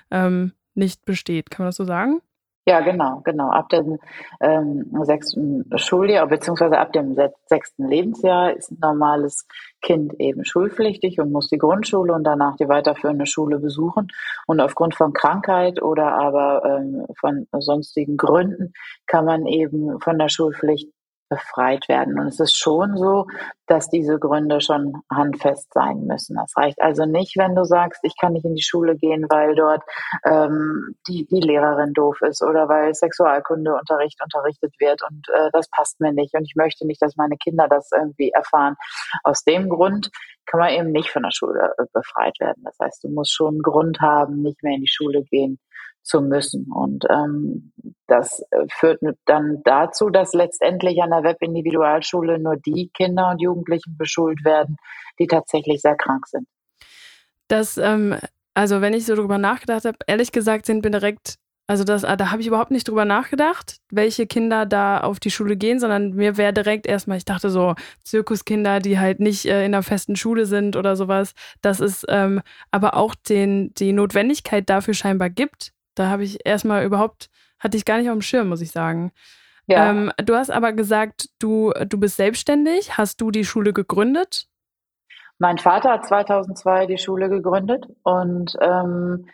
ähm, 0.10 0.54
nicht 0.74 1.04
besteht. 1.04 1.50
Kann 1.50 1.66
man 1.66 1.68
das 1.68 1.76
so 1.76 1.84
sagen? 1.84 2.22
Ja, 2.68 2.80
genau, 2.82 3.22
genau. 3.24 3.52
Ab 3.52 3.70
dem 3.70 4.00
ähm, 4.42 4.90
sechsten 5.04 5.70
Schuljahr 5.78 6.26
beziehungsweise 6.26 6.80
ab 6.80 6.94
dem 6.94 7.16
sechsten 7.46 7.88
Lebensjahr 7.88 8.54
ist 8.56 8.72
ein 8.72 8.80
normales 8.82 9.48
Kind 9.84 10.16
eben 10.20 10.44
schulpflichtig 10.46 11.20
und 11.20 11.32
muss 11.32 11.48
die 11.50 11.60
Grundschule 11.60 12.12
und 12.12 12.24
danach 12.24 12.56
die 12.56 12.68
weiterführende 12.68 13.28
Schule 13.28 13.60
besuchen. 13.60 14.08
Und 14.48 14.62
aufgrund 14.62 14.96
von 14.96 15.14
Krankheit 15.14 15.80
oder 15.80 16.14
aber 16.14 16.64
ähm, 16.66 17.06
von 17.20 17.46
sonstigen 17.60 18.18
Gründen 18.18 18.74
kann 19.06 19.26
man 19.26 19.46
eben 19.46 20.00
von 20.00 20.18
der 20.18 20.30
Schulpflicht 20.30 20.90
befreit 21.30 21.88
werden. 21.88 22.20
Und 22.20 22.28
es 22.28 22.40
ist 22.40 22.58
schon 22.58 22.98
so, 22.98 23.26
dass 23.68 23.90
diese 23.90 24.20
Gründe 24.20 24.62
schon 24.62 24.94
handfest 25.12 25.74
sein 25.74 26.06
müssen. 26.06 26.36
Das 26.36 26.54
reicht 26.56 26.82
also 26.82 27.06
nicht, 27.06 27.36
wenn 27.38 27.56
du 27.56 27.66
sagst, 27.66 28.00
ich 28.04 28.16
kann 28.20 28.34
nicht 28.34 28.46
in 28.46 28.56
die 28.56 28.64
Schule 28.64 28.96
gehen, 28.96 29.26
weil 29.30 29.56
dort 29.56 29.82
ähm, 30.24 30.96
die, 31.08 31.26
die 31.26 31.40
Lehrerin 31.40 31.94
doof 31.94 32.22
ist 32.22 32.44
oder 32.44 32.70
weil 32.70 32.94
Sexualkundeunterricht 32.94 34.22
unterrichtet 34.24 34.74
wird 34.80 35.02
und 35.04 35.28
äh, 35.34 35.50
das 35.52 35.68
passt 35.70 36.00
mir 36.00 36.14
nicht 36.14 36.36
und 36.36 36.44
ich 36.44 36.56
möchte 36.56 36.86
nicht, 36.86 37.02
dass 37.02 37.16
meine 37.16 37.38
Kinder 37.38 37.68
das 37.68 37.90
irgendwie 37.92 38.30
erfahren. 38.30 38.76
Aus 39.24 39.44
dem 39.44 39.70
Grund 39.70 40.12
kann 40.46 40.60
man 40.60 40.70
eben 40.70 40.92
nicht 40.92 41.10
von 41.10 41.24
der 41.24 41.32
Schule 41.32 41.74
äh, 41.78 41.86
befreit 41.92 42.40
werden. 42.40 42.64
Das 42.64 42.78
heißt, 42.80 43.04
du 43.04 43.10
musst 43.10 43.34
schon 43.34 43.56
einen 43.56 43.62
Grund 43.64 44.00
haben, 44.00 44.44
nicht 44.44 44.62
mehr 44.62 44.76
in 44.76 44.82
die 44.82 44.92
Schule 44.92 45.24
gehen 45.24 45.60
zu 46.06 46.22
müssen. 46.22 46.72
Und 46.72 47.06
ähm, 47.10 47.74
das 48.08 48.42
äh, 48.52 48.66
führt 48.70 49.02
dann 49.26 49.62
dazu, 49.64 50.10
dass 50.10 50.34
letztendlich 50.34 51.02
an 51.02 51.10
der 51.10 51.24
Webindividualschule 51.24 52.40
nur 52.40 52.56
die 52.58 52.90
Kinder 52.94 53.32
und 53.32 53.42
Jugendlichen 53.42 53.98
beschult 53.98 54.46
werden, 54.46 54.78
die 55.20 55.28
tatsächlich 55.28 55.82
sehr 55.82 55.96
krank 55.96 56.28
sind. 56.28 56.48
Das, 57.48 57.78
ähm, 57.78 58.16
also 58.54 58.82
wenn 58.82 58.94
ich 58.94 59.06
so 59.06 59.16
drüber 59.16 59.38
nachgedacht 59.38 59.86
habe, 59.86 59.98
ehrlich 60.06 60.32
gesagt 60.32 60.68
sind 60.68 60.84
wir 60.84 60.92
direkt, 60.92 61.36
also 61.68 61.84
das, 61.84 62.06
ah, 62.06 62.16
da 62.16 62.30
habe 62.30 62.42
ich 62.42 62.48
überhaupt 62.48 62.70
nicht 62.70 62.88
drüber 62.88 63.06
nachgedacht, 63.06 63.78
welche 63.90 64.28
Kinder 64.28 64.68
da 64.68 65.00
auf 65.00 65.20
die 65.20 65.32
Schule 65.32 65.58
gehen, 65.58 65.80
sondern 65.80 66.12
mir 66.12 66.38
wäre 66.38 66.54
direkt 66.54 66.86
erstmal, 66.86 67.18
ich 67.18 67.26
dachte 67.26 67.50
so, 67.50 67.74
Zirkuskinder, 68.04 68.80
die 68.80 69.00
halt 69.00 69.20
nicht 69.20 69.46
äh, 69.46 69.66
in 69.66 69.74
einer 69.74 69.82
festen 69.82 70.16
Schule 70.16 70.46
sind 70.46 70.76
oder 70.76 70.96
sowas, 70.96 71.34
dass 71.62 71.80
es 71.80 72.06
ähm, 72.10 72.42
aber 72.70 72.96
auch 72.96 73.16
den, 73.16 73.74
die 73.74 73.94
Notwendigkeit 73.94 74.70
dafür 74.70 74.94
scheinbar 74.94 75.32
gibt, 75.32 75.72
da 75.96 76.10
habe 76.10 76.24
ich 76.24 76.46
erstmal 76.46 76.86
überhaupt, 76.86 77.30
hatte 77.60 77.78
ich 77.78 77.86
gar 77.86 77.98
nicht 77.98 78.10
auf 78.10 78.16
dem 78.16 78.22
Schirm, 78.22 78.50
muss 78.50 78.62
ich 78.62 78.72
sagen. 78.72 79.12
Ja. 79.68 79.90
Ähm, 79.90 80.12
du 80.18 80.36
hast 80.36 80.52
aber 80.52 80.74
gesagt, 80.74 81.30
du, 81.40 81.72
du 81.88 82.00
bist 82.00 82.18
selbstständig. 82.18 82.98
Hast 82.98 83.22
du 83.22 83.32
die 83.32 83.46
Schule 83.46 83.74
gegründet? 83.74 84.48
Mein 85.40 85.58
Vater 85.58 85.92
hat 85.92 86.06
2002 86.06 86.86
die 86.86 86.98
Schule 86.98 87.30
gegründet 87.30 87.86
und 88.04 88.56
ähm, 88.62 89.28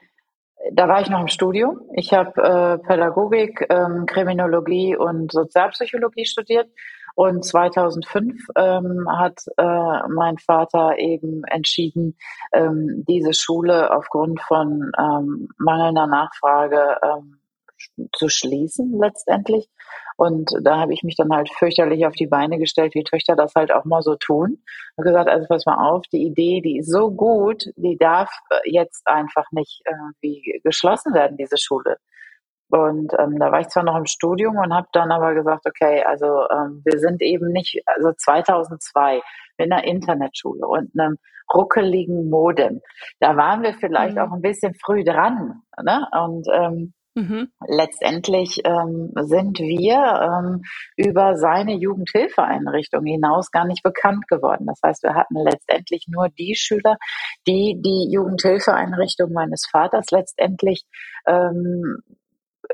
da 0.72 0.88
war 0.88 1.02
ich 1.02 1.10
noch 1.10 1.22
im 1.22 1.28
Studium. 1.28 1.82
Ich 1.94 2.14
habe 2.14 2.42
äh, 2.42 2.78
Pädagogik, 2.80 3.66
ähm, 3.70 4.06
Kriminologie 4.06 4.96
und 4.96 5.32
Sozialpsychologie 5.32 6.26
studiert. 6.26 6.70
Und 7.16 7.46
2005 7.46 8.42
ähm, 8.56 9.08
hat 9.10 9.40
äh, 9.58 10.08
mein 10.10 10.38
Vater 10.38 10.98
eben 10.98 11.44
entschieden, 11.46 12.18
ähm, 12.54 13.04
diese 13.08 13.34
Schule 13.34 13.94
aufgrund 13.94 14.42
von 14.42 14.92
ähm, 14.98 15.50
mangelnder 15.58 16.08
Nachfrage 16.08 16.98
ähm, 17.04 17.42
zu 18.14 18.30
schließen 18.30 18.98
letztendlich. 19.00 19.68
Und 20.18 20.52
da 20.62 20.78
habe 20.78 20.94
ich 20.94 21.04
mich 21.04 21.16
dann 21.16 21.32
halt 21.32 21.50
fürchterlich 21.50 22.06
auf 22.06 22.14
die 22.14 22.28
Beine 22.28 22.60
gestellt, 22.60 22.94
wie 22.94 23.04
Töchter 23.04 23.36
das 23.36 23.56
halt 23.56 23.74
auch 23.74 23.86
mal 23.86 24.02
so 24.02 24.16
tun. 24.16 24.62
Und 24.96 25.04
gesagt, 25.04 25.30
also 25.30 25.48
pass 25.48 25.66
mal 25.66 25.90
auf, 25.90 26.06
die 26.14 26.24
Idee, 26.24 26.62
die 26.62 26.78
ist 26.78 26.92
so 26.92 27.12
gut, 27.12 27.66
die 27.76 27.98
darf 27.98 28.30
jetzt 28.66 29.08
einfach 29.08 29.46
nicht 29.52 29.82
irgendwie 29.90 30.62
geschlossen 30.64 31.14
werden, 31.14 31.38
diese 31.38 31.58
Schule. 31.58 31.98
Und 32.72 33.14
ähm, 33.20 33.38
da 33.40 33.52
war 33.52 33.60
ich 33.62 33.68
zwar 33.68 33.84
noch 33.84 33.98
im 33.98 34.06
Studium 34.06 34.58
und 34.58 34.74
habe 34.74 34.88
dann 34.94 35.12
aber 35.12 35.34
gesagt, 35.34 35.66
okay, 35.66 36.04
also 36.04 36.26
ähm, 36.50 36.82
wir 36.86 37.00
sind 37.00 37.22
eben 37.22 37.52
nicht, 37.52 37.82
also 37.86 38.12
2002 38.18 39.22
mit 39.58 39.72
einer 39.72 39.84
Internetschule 39.84 40.66
und 40.66 40.92
einem 40.98 41.18
ruckeligen 41.54 42.30
Modem. 42.30 42.82
Da 43.20 43.36
waren 43.36 43.62
wir 43.62 43.74
vielleicht 43.74 44.16
mhm. 44.16 44.22
auch 44.22 44.32
ein 44.32 44.42
bisschen 44.42 44.74
früh 44.74 45.04
dran. 45.04 45.62
Ne? 45.84 46.08
Und 46.14 46.48
ähm, 46.54 46.94
Mhm. 47.14 47.50
Letztendlich 47.68 48.62
ähm, 48.64 49.12
sind 49.24 49.60
wir 49.60 49.98
ähm, 49.98 50.62
über 50.96 51.36
seine 51.36 51.76
Jugendhilfeeinrichtung 51.76 53.04
hinaus 53.04 53.52
gar 53.52 53.66
nicht 53.66 53.84
bekannt 53.84 54.30
geworden. 54.30 54.66
Das 54.66 54.80
heißt, 54.84 55.04
wir 55.04 55.14
hatten 55.14 55.36
letztendlich 55.36 56.06
nur 56.08 56.30
die 56.30 56.56
Schüler, 56.56 56.96
die 57.48 57.82
die 57.82 58.10
Jugendhilfeeinrichtung 58.14 59.34
meines 59.34 59.68
Vaters 59.70 60.06
letztendlich 60.12 60.86
ähm, 61.28 62.00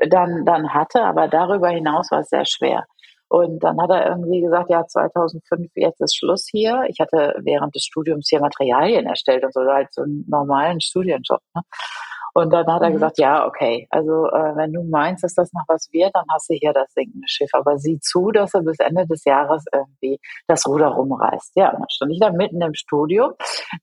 dann, 0.08 0.44
dann 0.44 0.74
hatte. 0.74 1.02
Aber 1.02 1.28
darüber 1.28 1.68
hinaus 1.68 2.10
war 2.10 2.20
es 2.20 2.28
sehr 2.28 2.44
schwer. 2.44 2.84
Und 3.28 3.62
dann 3.62 3.80
hat 3.80 3.90
er 3.90 4.08
irgendwie 4.08 4.40
gesagt, 4.40 4.70
ja, 4.70 4.86
2005, 4.86 5.70
jetzt 5.74 6.00
ist 6.00 6.16
Schluss 6.16 6.48
hier. 6.50 6.84
Ich 6.88 6.98
hatte 6.98 7.36
während 7.42 7.74
des 7.74 7.84
Studiums 7.84 8.28
hier 8.30 8.40
Materialien 8.40 9.06
erstellt 9.06 9.44
und 9.44 9.52
so, 9.52 9.60
halt 9.60 9.92
so 9.92 10.02
einen 10.02 10.24
normalen 10.28 10.80
Studienjob. 10.80 11.40
Ne? 11.54 11.62
Und 12.34 12.52
dann 12.52 12.66
hat 12.72 12.82
er 12.82 12.90
mhm. 12.90 12.94
gesagt, 12.94 13.18
ja, 13.18 13.46
okay, 13.46 13.86
also 13.90 14.26
äh, 14.26 14.56
wenn 14.56 14.72
du 14.72 14.82
meinst, 14.84 15.24
dass 15.24 15.34
das 15.34 15.52
noch 15.52 15.64
was 15.66 15.88
wird, 15.92 16.14
dann 16.14 16.24
hast 16.32 16.48
du 16.48 16.54
hier 16.54 16.72
das 16.72 16.92
sinkende 16.92 17.26
Schiff. 17.26 17.50
Aber 17.52 17.78
sieh 17.78 17.98
zu, 18.00 18.30
dass 18.30 18.54
er 18.54 18.62
bis 18.62 18.78
Ende 18.78 19.06
des 19.06 19.24
Jahres 19.24 19.64
irgendwie 19.72 20.20
das 20.46 20.66
Ruder 20.66 20.88
rumreißt. 20.88 21.56
Ja, 21.56 21.70
und 21.72 21.80
dann 21.80 21.90
stand 21.90 22.12
ich 22.12 22.20
da 22.20 22.30
mitten 22.30 22.62
im 22.62 22.74
Studio 22.74 23.32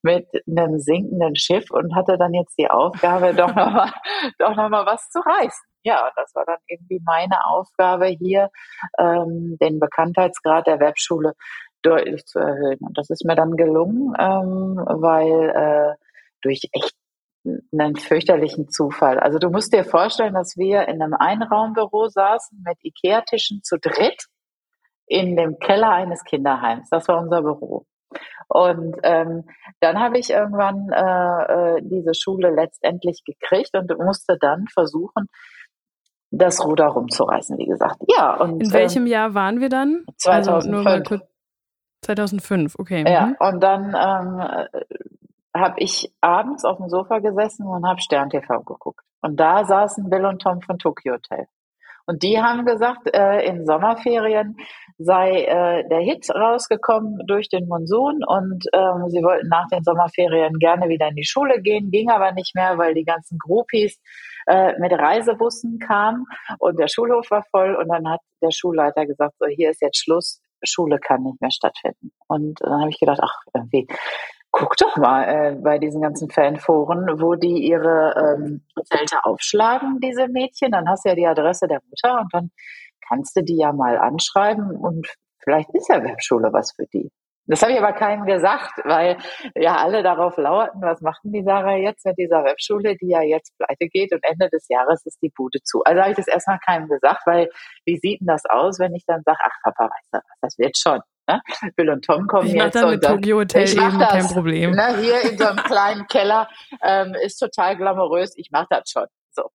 mit 0.02 0.28
einem 0.48 0.80
sinkenden 0.80 1.36
Schiff 1.36 1.70
und 1.70 1.96
hatte 1.96 2.18
dann 2.18 2.34
jetzt 2.34 2.58
die 2.58 2.70
Aufgabe, 2.70 3.34
doch 3.36 3.54
nochmal 3.54 3.92
noch 4.40 4.56
mal 4.70 4.86
was 4.86 5.10
zu 5.10 5.20
reißen. 5.20 5.75
Ja, 5.86 6.12
das 6.16 6.34
war 6.34 6.46
dann 6.46 6.58
irgendwie 6.68 7.00
meine 7.06 7.46
Aufgabe 7.46 8.08
hier, 8.08 8.50
ähm, 8.98 9.56
den 9.62 9.80
Bekanntheitsgrad 9.80 10.66
der 10.66 10.80
Webschule 10.80 11.34
deutlich 11.84 12.26
zu 12.26 12.40
erhöhen. 12.40 12.80
Und 12.80 12.98
das 12.98 13.12
ist 13.12 13.24
mir 13.24 13.36
dann 13.36 13.56
gelungen, 13.56 14.16
ähm, 14.18 14.84
weil 14.84 15.50
äh, 15.52 15.96
durch 16.42 16.64
echt 16.72 16.96
einen 17.72 17.96
fürchterlichen 17.98 18.68
Zufall. 18.70 19.20
Also 19.20 19.38
du 19.38 19.52
musst 19.52 19.74
dir 19.74 19.84
vorstellen, 19.84 20.34
dass 20.34 20.58
wir 20.58 20.88
in 20.88 21.04
einem 21.04 21.14
Einraumbüro 21.14 22.08
saßen 22.08 22.64
mit 22.66 22.78
Ikea-Tischen 22.84 23.62
zu 23.62 23.78
dritt 23.78 24.26
in 25.06 25.36
dem 25.38 25.60
Keller 25.60 25.92
eines 25.92 26.24
Kinderheims. 26.24 26.90
Das 26.90 27.08
war 27.08 27.20
unser 27.20 27.44
Büro. 27.44 27.86
Und 28.48 28.96
ähm, 29.04 29.44
dann 29.82 30.00
habe 30.00 30.18
ich 30.18 30.32
irgendwann 30.32 30.90
äh, 30.92 31.76
äh 31.78 31.82
diese 31.84 32.16
Schule 32.16 32.50
letztendlich 32.50 33.24
gekriegt 33.24 33.76
und 33.76 33.96
musste 34.00 34.38
dann 34.40 34.66
versuchen, 34.74 35.28
das 36.32 36.64
Ruder 36.64 36.88
rumzureißen, 36.88 37.58
wie 37.58 37.66
gesagt. 37.66 37.98
Ja. 38.08 38.36
Und, 38.36 38.62
in 38.62 38.74
welchem 38.74 39.04
ähm, 39.04 39.12
Jahr 39.12 39.34
waren 39.34 39.60
wir 39.60 39.70
dann? 39.70 40.06
2005. 40.18 40.88
Also 40.88 41.20
2005, 42.02 42.76
okay. 42.78 43.04
Ja, 43.08 43.28
mhm. 43.28 43.36
und 43.40 43.64
dann 43.64 43.86
ähm, 43.96 44.84
habe 45.56 45.76
ich 45.78 46.14
abends 46.22 46.66
auf 46.66 46.78
dem 46.78 46.90
Sofa 46.90 47.20
gesessen 47.20 47.66
und 47.66 47.88
habe 47.88 48.02
Stern 48.02 48.30
TV 48.30 48.60
geguckt. 48.60 49.02
Und 49.22 49.40
da 49.40 49.66
saßen 49.66 50.10
Bill 50.10 50.26
und 50.26 50.42
Tom 50.42 50.62
von 50.62 50.78
Tokyo 50.78 51.14
Hotel. 51.14 51.48
Und 52.08 52.22
die 52.22 52.40
haben 52.40 52.66
gesagt, 52.66 53.10
äh, 53.14 53.46
in 53.46 53.66
Sommerferien 53.66 54.58
sei 55.00 55.44
äh, 55.44 55.88
der 55.90 56.02
Hit 56.02 56.30
rausgekommen 56.30 57.26
durch 57.26 57.50
den 57.50 57.68
Monsun 57.68 58.24
und 58.24 58.66
ähm, 58.74 59.10
sie 59.10 59.24
wollten 59.24 59.48
nach 59.48 59.68
den 59.70 59.84
Sommerferien 59.84 60.60
gerne 60.60 60.88
wieder 60.88 61.08
in 61.08 61.16
die 61.16 61.26
Schule 61.26 61.62
gehen, 61.62 61.90
ging 61.90 62.12
aber 62.12 62.32
nicht 62.32 62.54
mehr, 62.54 62.78
weil 62.78 62.94
die 62.94 63.06
ganzen 63.06 63.40
Groupies 63.40 64.00
äh, 64.48 64.78
mit 64.80 64.92
Reisebussen 64.92 65.80
kamen 65.80 66.26
und 66.60 66.80
der 66.80 66.88
Schulhof 66.88 67.30
war 67.32 67.44
voll 67.52 67.76
und 67.76 67.90
dann 67.90 68.10
hat 68.10 68.22
der 68.42 68.52
Schulleiter 68.52 69.06
gesagt, 69.06 69.36
so 69.40 69.48
hier 69.48 69.72
ist 69.72 69.82
jetzt 69.82 69.98
Schluss, 69.98 70.42
Schule 70.64 71.00
kann 71.00 71.24
nicht 71.24 71.42
mehr 71.42 71.52
stattfinden. 71.52 72.12
Und 72.28 72.60
dann 72.62 72.82
habe 72.82 72.90
ich 72.90 73.00
gedacht, 73.00 73.20
ach, 73.22 73.42
irgendwie 73.54 73.88
guck 74.52 74.78
doch 74.78 74.96
mal 74.96 75.24
äh, 75.24 75.56
bei 75.56 75.78
diesen 75.80 76.02
ganzen 76.02 76.30
Fanforen, 76.30 77.20
wo 77.20 77.36
die 77.36 77.68
ihre 77.68 78.38
ähm, 78.38 78.64
Zelte 78.86 79.26
aufschlagen, 79.26 80.00
diese 80.00 80.30
Mädchen. 80.30 80.72
Dann 80.72 80.88
hast 80.88 81.04
du 81.04 81.10
ja 81.10 81.16
die 81.16 81.28
Adresse 81.28 81.68
der 81.68 81.82
Mutter 81.90 82.22
und 82.22 82.34
dann 82.34 82.52
kannst 83.08 83.36
du 83.36 83.44
die 83.44 83.58
ja 83.58 83.74
mal 83.74 83.98
anschreiben 83.98 84.72
und 84.72 85.08
vielleicht 85.44 85.70
ist 85.74 85.90
ja 85.90 86.02
Webschule 86.02 86.54
was 86.54 86.72
für 86.72 86.86
die. 86.88 87.12
Das 87.48 87.62
habe 87.62 87.74
ich 87.74 87.78
aber 87.78 87.94
keinem 87.94 88.26
gesagt, 88.26 88.80
weil 88.86 89.18
ja 89.56 89.76
alle 89.76 90.02
darauf 90.02 90.36
lauerten, 90.38 90.82
was 90.82 91.02
macht 91.02 91.24
denn 91.24 91.32
die 91.32 91.44
Sarah 91.44 91.76
jetzt 91.76 92.06
mit 92.06 92.18
dieser 92.18 92.44
Webschule, 92.44 92.96
die 92.98 93.10
ja 93.10 93.22
jetzt 93.22 93.56
pleite 93.58 93.88
geht 93.88 94.14
und 94.14 94.24
Ende 94.24 94.50
des 94.50 94.68
Jahres 94.68 95.06
ist 95.06 95.20
die 95.22 95.32
Bude 95.36 95.62
zu. 95.64 95.84
Also 95.84 96.02
habe 96.02 96.12
ich 96.12 96.18
das 96.18 96.28
erstmal 96.28 96.60
keinem 96.60 96.88
gesagt, 96.88 97.22
weil 97.26 97.50
wie 97.86 97.98
sieht 97.98 98.22
denn 98.22 98.28
das 98.28 98.46
aus, 98.50 98.80
wenn 98.80 98.96
ich 98.96 99.06
dann 99.06 99.22
sage, 99.24 99.38
ach 99.42 99.56
Papa, 99.64 99.86
weißt 99.86 100.14
du 100.14 100.18
was, 100.18 100.38
das 100.42 100.58
wird 100.58 100.78
schon. 100.78 101.00
Ne? 101.28 101.42
Bill 101.76 101.90
und 101.92 102.04
Tom 102.04 102.28
kommen 102.28 102.48
ich 102.48 102.54
jetzt. 102.54 102.76
Ich 102.76 102.82
mache 102.82 102.86
dann 102.86 102.92
mit 102.92 103.04
Tokyo 103.04 103.38
Hotel 103.38 103.70
eben 103.70 104.00
das, 104.00 104.10
kein 104.10 104.28
Problem. 104.28 104.72
Ne, 104.72 104.98
hier 104.98 105.22
in 105.30 105.38
so 105.38 105.46
einem 105.46 105.58
kleinen 105.58 106.08
Keller 106.08 106.50
ähm, 106.84 107.16
ist 107.24 107.38
total 107.38 107.78
glamourös. 107.78 108.34
Ich 108.38 108.50
mache 108.52 108.68
das 108.70 108.90
schon. 108.90 109.06
So. 109.32 109.50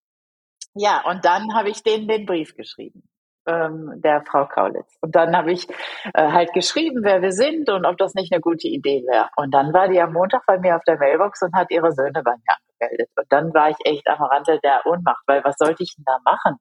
Ja, 0.75 1.03
und 1.07 1.25
dann 1.25 1.55
habe 1.55 1.71
ich 1.71 1.83
denen 1.83 2.07
den 2.07 2.27
Brief 2.27 2.55
geschrieben 2.55 3.11
ähm, 3.51 4.01
der 4.03 4.23
Frau 4.23 4.47
Kaulitz. 4.47 4.97
Und 5.01 5.15
dann 5.17 5.37
habe 5.37 5.53
ich 5.53 5.69
äh, 6.15 6.31
halt 6.31 6.53
geschrieben, 6.53 7.01
wer 7.03 7.23
wir 7.23 7.33
sind 7.33 7.69
und 7.71 7.85
ob 7.85 7.99
das 7.99 8.15
nicht 8.15 8.33
eine 8.33 8.41
gute 8.41 8.69
Idee 8.69 9.03
wäre. 9.09 9.29
Und 9.37 9.53
dann 9.53 9.73
war 9.73 9.89
die 9.89 10.01
am 10.01 10.13
Montag 10.13 10.43
bei 10.47 10.59
mir 10.59 10.77
auf 10.77 10.85
der 10.85 10.99
Mailbox 10.99 11.43
und 11.43 11.55
hat 11.55 11.71
ihre 11.71 11.93
Söhne 11.93 12.23
bei 12.23 12.33
mir 12.33 12.55
angemeldet. 12.81 13.11
Und 13.17 13.27
dann 13.31 13.53
war 13.55 13.71
ich 13.71 13.77
echt 13.85 14.07
am 14.09 14.23
Rande 14.23 14.59
der 14.63 14.83
Ohnmacht, 14.87 15.23
weil 15.27 15.43
was 15.45 15.57
sollte 15.59 15.83
ich 15.83 15.95
denn 15.97 16.05
da 16.05 16.19
machen? 16.25 16.57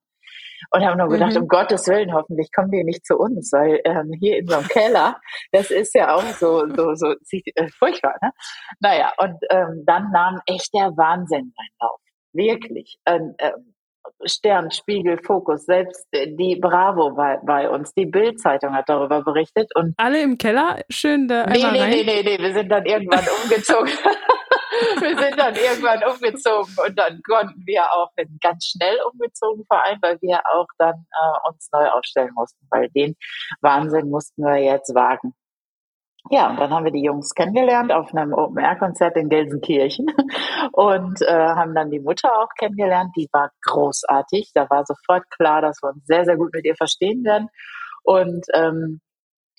und 0.71 0.85
haben 0.85 0.97
nur 0.97 1.09
gedacht, 1.09 1.35
mhm. 1.35 1.43
um 1.43 1.47
Gottes 1.47 1.87
Willen, 1.87 2.13
hoffentlich 2.13 2.51
kommen 2.53 2.71
die 2.71 2.83
nicht 2.83 3.05
zu 3.05 3.17
uns, 3.17 3.51
weil 3.51 3.81
ähm, 3.85 4.11
hier 4.19 4.37
in 4.37 4.47
so 4.47 4.57
einem 4.57 4.67
Keller, 4.67 5.19
das 5.51 5.71
ist 5.71 5.95
ja 5.95 6.15
auch 6.15 6.23
so, 6.23 6.67
so, 6.75 6.93
so 6.95 7.13
äh, 7.31 7.67
furchtbar. 7.77 8.15
Ne? 8.21 8.31
Naja, 8.79 9.13
und 9.17 9.37
ähm, 9.49 9.83
dann 9.85 10.11
nahm 10.11 10.39
echt 10.45 10.73
der 10.73 10.91
Wahnsinn 10.97 11.53
seinen 11.55 11.75
Lauf. 11.81 11.99
Wirklich. 12.33 12.99
Ähm, 13.05 13.35
ähm, 13.39 13.73
Stern, 14.25 14.71
Spiegel, 14.71 15.17
Fokus, 15.23 15.65
selbst 15.65 16.07
die 16.13 16.57
Bravo 16.59 17.11
bei, 17.11 17.39
bei 17.45 17.69
uns, 17.69 17.93
die 17.93 18.05
Bildzeitung 18.05 18.73
hat 18.73 18.89
darüber 18.89 19.23
berichtet. 19.23 19.71
Und 19.75 19.93
Alle 19.97 20.21
im 20.21 20.37
Keller? 20.37 20.81
Schön 20.89 21.27
da 21.27 21.45
nee, 21.45 21.57
nee, 21.57 21.63
rein. 21.63 21.89
nee, 21.89 22.03
nee, 22.03 22.23
nee, 22.23 22.37
wir 22.37 22.53
sind 22.53 22.69
dann 22.69 22.85
irgendwann 22.85 23.25
umgezogen. 23.43 23.89
wir 24.99 25.17
sind 25.17 25.39
dann 25.39 25.55
irgendwann 25.55 26.03
umgezogen 26.03 26.73
und 26.85 26.97
dann 26.97 27.21
konnten 27.23 27.61
wir 27.65 27.83
auch 27.91 28.11
ganz 28.41 28.65
schnell 28.65 28.97
umgezogen 29.11 29.65
Verein, 29.65 29.97
weil 30.01 30.17
wir 30.21 30.41
auch 30.53 30.67
dann 30.77 30.95
äh, 30.95 31.49
uns 31.49 31.69
neu 31.71 31.87
aufstellen 31.89 32.31
mussten, 32.35 32.65
weil 32.69 32.89
den 32.89 33.15
Wahnsinn 33.61 34.09
mussten 34.09 34.43
wir 34.43 34.57
jetzt 34.57 34.93
wagen. 34.95 35.33
Ja, 36.31 36.51
und 36.51 36.59
dann 36.59 36.71
haben 36.71 36.85
wir 36.85 36.91
die 36.91 37.03
Jungs 37.03 37.33
kennengelernt 37.33 37.91
auf 37.91 38.13
einem 38.13 38.33
Open-Air-Konzert 38.33 39.17
in 39.17 39.29
Gelsenkirchen 39.29 40.05
und 40.73 41.21
äh, 41.23 41.33
haben 41.33 41.73
dann 41.73 41.89
die 41.89 41.99
Mutter 41.99 42.31
auch 42.37 42.49
kennengelernt. 42.57 43.11
Die 43.17 43.27
war 43.31 43.49
großartig. 43.65 44.51
Da 44.53 44.69
war 44.69 44.85
sofort 44.85 45.23
klar, 45.31 45.61
dass 45.61 45.81
wir 45.81 45.89
uns 45.89 46.05
sehr, 46.05 46.25
sehr 46.25 46.37
gut 46.37 46.53
mit 46.53 46.65
ihr 46.65 46.75
verstehen 46.75 47.23
werden. 47.23 47.47
Und 48.03 48.45
ähm, 48.53 49.01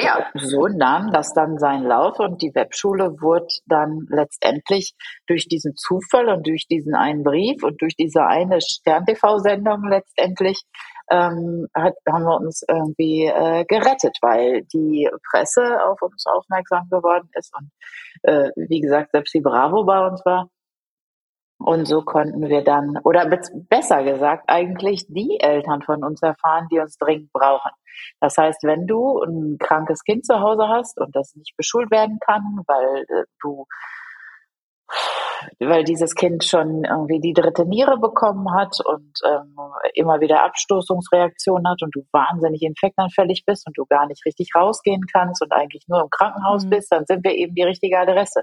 ja, 0.03 0.27
so 0.35 0.67
nahm 0.67 1.13
das 1.13 1.33
dann 1.33 1.59
seinen 1.59 1.85
Lauf 1.85 2.19
und 2.19 2.43
die 2.43 2.55
Webschule 2.55 3.21
wurde 3.21 3.47
dann 3.67 4.07
letztendlich 4.09 4.95
durch 5.27 5.47
diesen 5.49 5.77
Zufall 5.77 6.29
und 6.29 6.47
durch 6.47 6.67
diesen 6.69 6.95
einen 6.95 7.23
Brief 7.23 7.63
und 7.63 7.81
durch 7.81 7.97
diese 7.97 8.25
eine 8.25 8.61
Stern-TV-Sendung 8.61 9.89
letztendlich 9.89 10.63
ähm, 11.11 11.67
hat, 11.75 11.95
haben 12.09 12.25
wir 12.25 12.37
uns 12.37 12.63
irgendwie 12.69 13.27
äh, 13.27 13.65
gerettet, 13.65 14.17
weil 14.23 14.63
die 14.73 15.09
Presse 15.31 15.83
auf 15.85 16.01
uns 16.03 16.25
aufmerksam 16.27 16.89
geworden 16.89 17.29
ist 17.35 17.53
und 17.57 17.71
äh, 18.23 18.51
wie 18.57 18.81
gesagt, 18.81 19.11
selbst 19.13 19.35
die 19.35 19.41
Bravo 19.41 19.85
bei 19.85 20.07
uns 20.07 20.25
war. 20.25 20.49
Und 21.63 21.87
so 21.87 22.01
konnten 22.01 22.49
wir 22.49 22.65
dann, 22.65 22.97
oder 23.05 23.29
besser 23.69 24.03
gesagt, 24.03 24.45
eigentlich 24.47 25.05
die 25.09 25.39
Eltern 25.41 25.83
von 25.83 26.03
uns 26.03 26.23
erfahren, 26.23 26.69
die 26.73 26.79
uns 26.79 26.97
dringend 26.97 27.31
brauchen. 27.33 27.71
Das 28.19 28.39
heißt, 28.39 28.63
wenn 28.63 28.87
du 28.87 29.21
ein 29.23 29.59
krankes 29.59 30.03
Kind 30.05 30.25
zu 30.25 30.41
Hause 30.41 30.69
hast 30.69 30.99
und 30.99 31.15
das 31.15 31.35
nicht 31.37 31.55
beschult 31.59 31.91
werden 31.91 32.19
kann, 32.27 32.43
weil 32.67 33.05
äh, 33.09 33.25
du 33.43 33.67
weil 35.59 35.85
dieses 35.85 36.15
Kind 36.15 36.45
schon 36.45 36.85
irgendwie 36.85 37.21
die 37.21 37.33
dritte 37.33 37.65
Niere 37.65 37.99
bekommen 37.99 38.53
hat 38.53 38.77
und 38.85 39.13
ähm, 39.25 39.57
immer 39.95 40.21
wieder 40.21 40.45
Abstoßungsreaktionen 40.45 41.69
hat 41.69 41.83
und 41.83 41.95
du 41.95 42.05
wahnsinnig 42.13 42.63
infektanfällig 42.63 43.45
bist 43.47 43.67
und 43.67 43.77
du 43.77 43.85
gar 43.87 44.07
nicht 44.07 44.25
richtig 44.25 44.51
rausgehen 44.55 45.03
kannst 45.13 45.43
und 45.43 45.53
eigentlich 45.53 45.85
nur 45.89 46.03
im 46.03 46.11
Krankenhaus 46.11 46.65
mhm. 46.65 46.71
bist, 46.71 46.93
dann 46.93 47.07
sind 47.07 47.25
wir 47.25 47.35
eben 47.35 47.55
die 47.55 47.63
richtige 47.63 47.99
Adresse. 47.99 48.43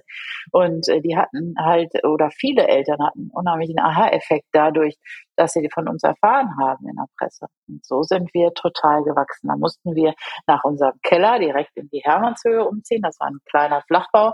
Und 0.52 0.88
äh, 0.90 1.02
die 1.02 1.18
hatten 1.18 1.56
halt, 1.60 1.92
oder 2.04 2.30
viele 2.32 2.68
Eltern 2.68 3.06
hatten 3.06 3.30
unheimlichen 3.34 3.80
Aha-Effekt 3.80 4.48
dadurch, 4.52 4.96
dass 5.36 5.54
sie 5.54 5.70
von 5.74 5.88
uns 5.88 6.04
erfahren 6.04 6.50
haben 6.60 6.88
in 6.88 6.96
der 6.96 7.06
Presse. 7.18 7.48
Und 7.68 7.86
so 7.86 8.04
sind 8.04 8.34
wir 8.34 8.54
total 8.54 9.04
gewachsen. 9.04 9.48
Da 9.48 9.56
mussten 9.56 9.96
wir 9.96 10.14
nach 10.48 10.64
unserem 10.64 11.00
Keller 11.04 11.40
direkt 11.40 11.76
in 11.76 11.88
die 11.90 12.02
Hermannshöhe 12.04 12.66
umziehen. 12.66 13.02
Das 13.04 13.20
war 13.20 13.28
ein 13.28 13.40
kleiner 13.46 13.82
Flachbau 13.88 14.34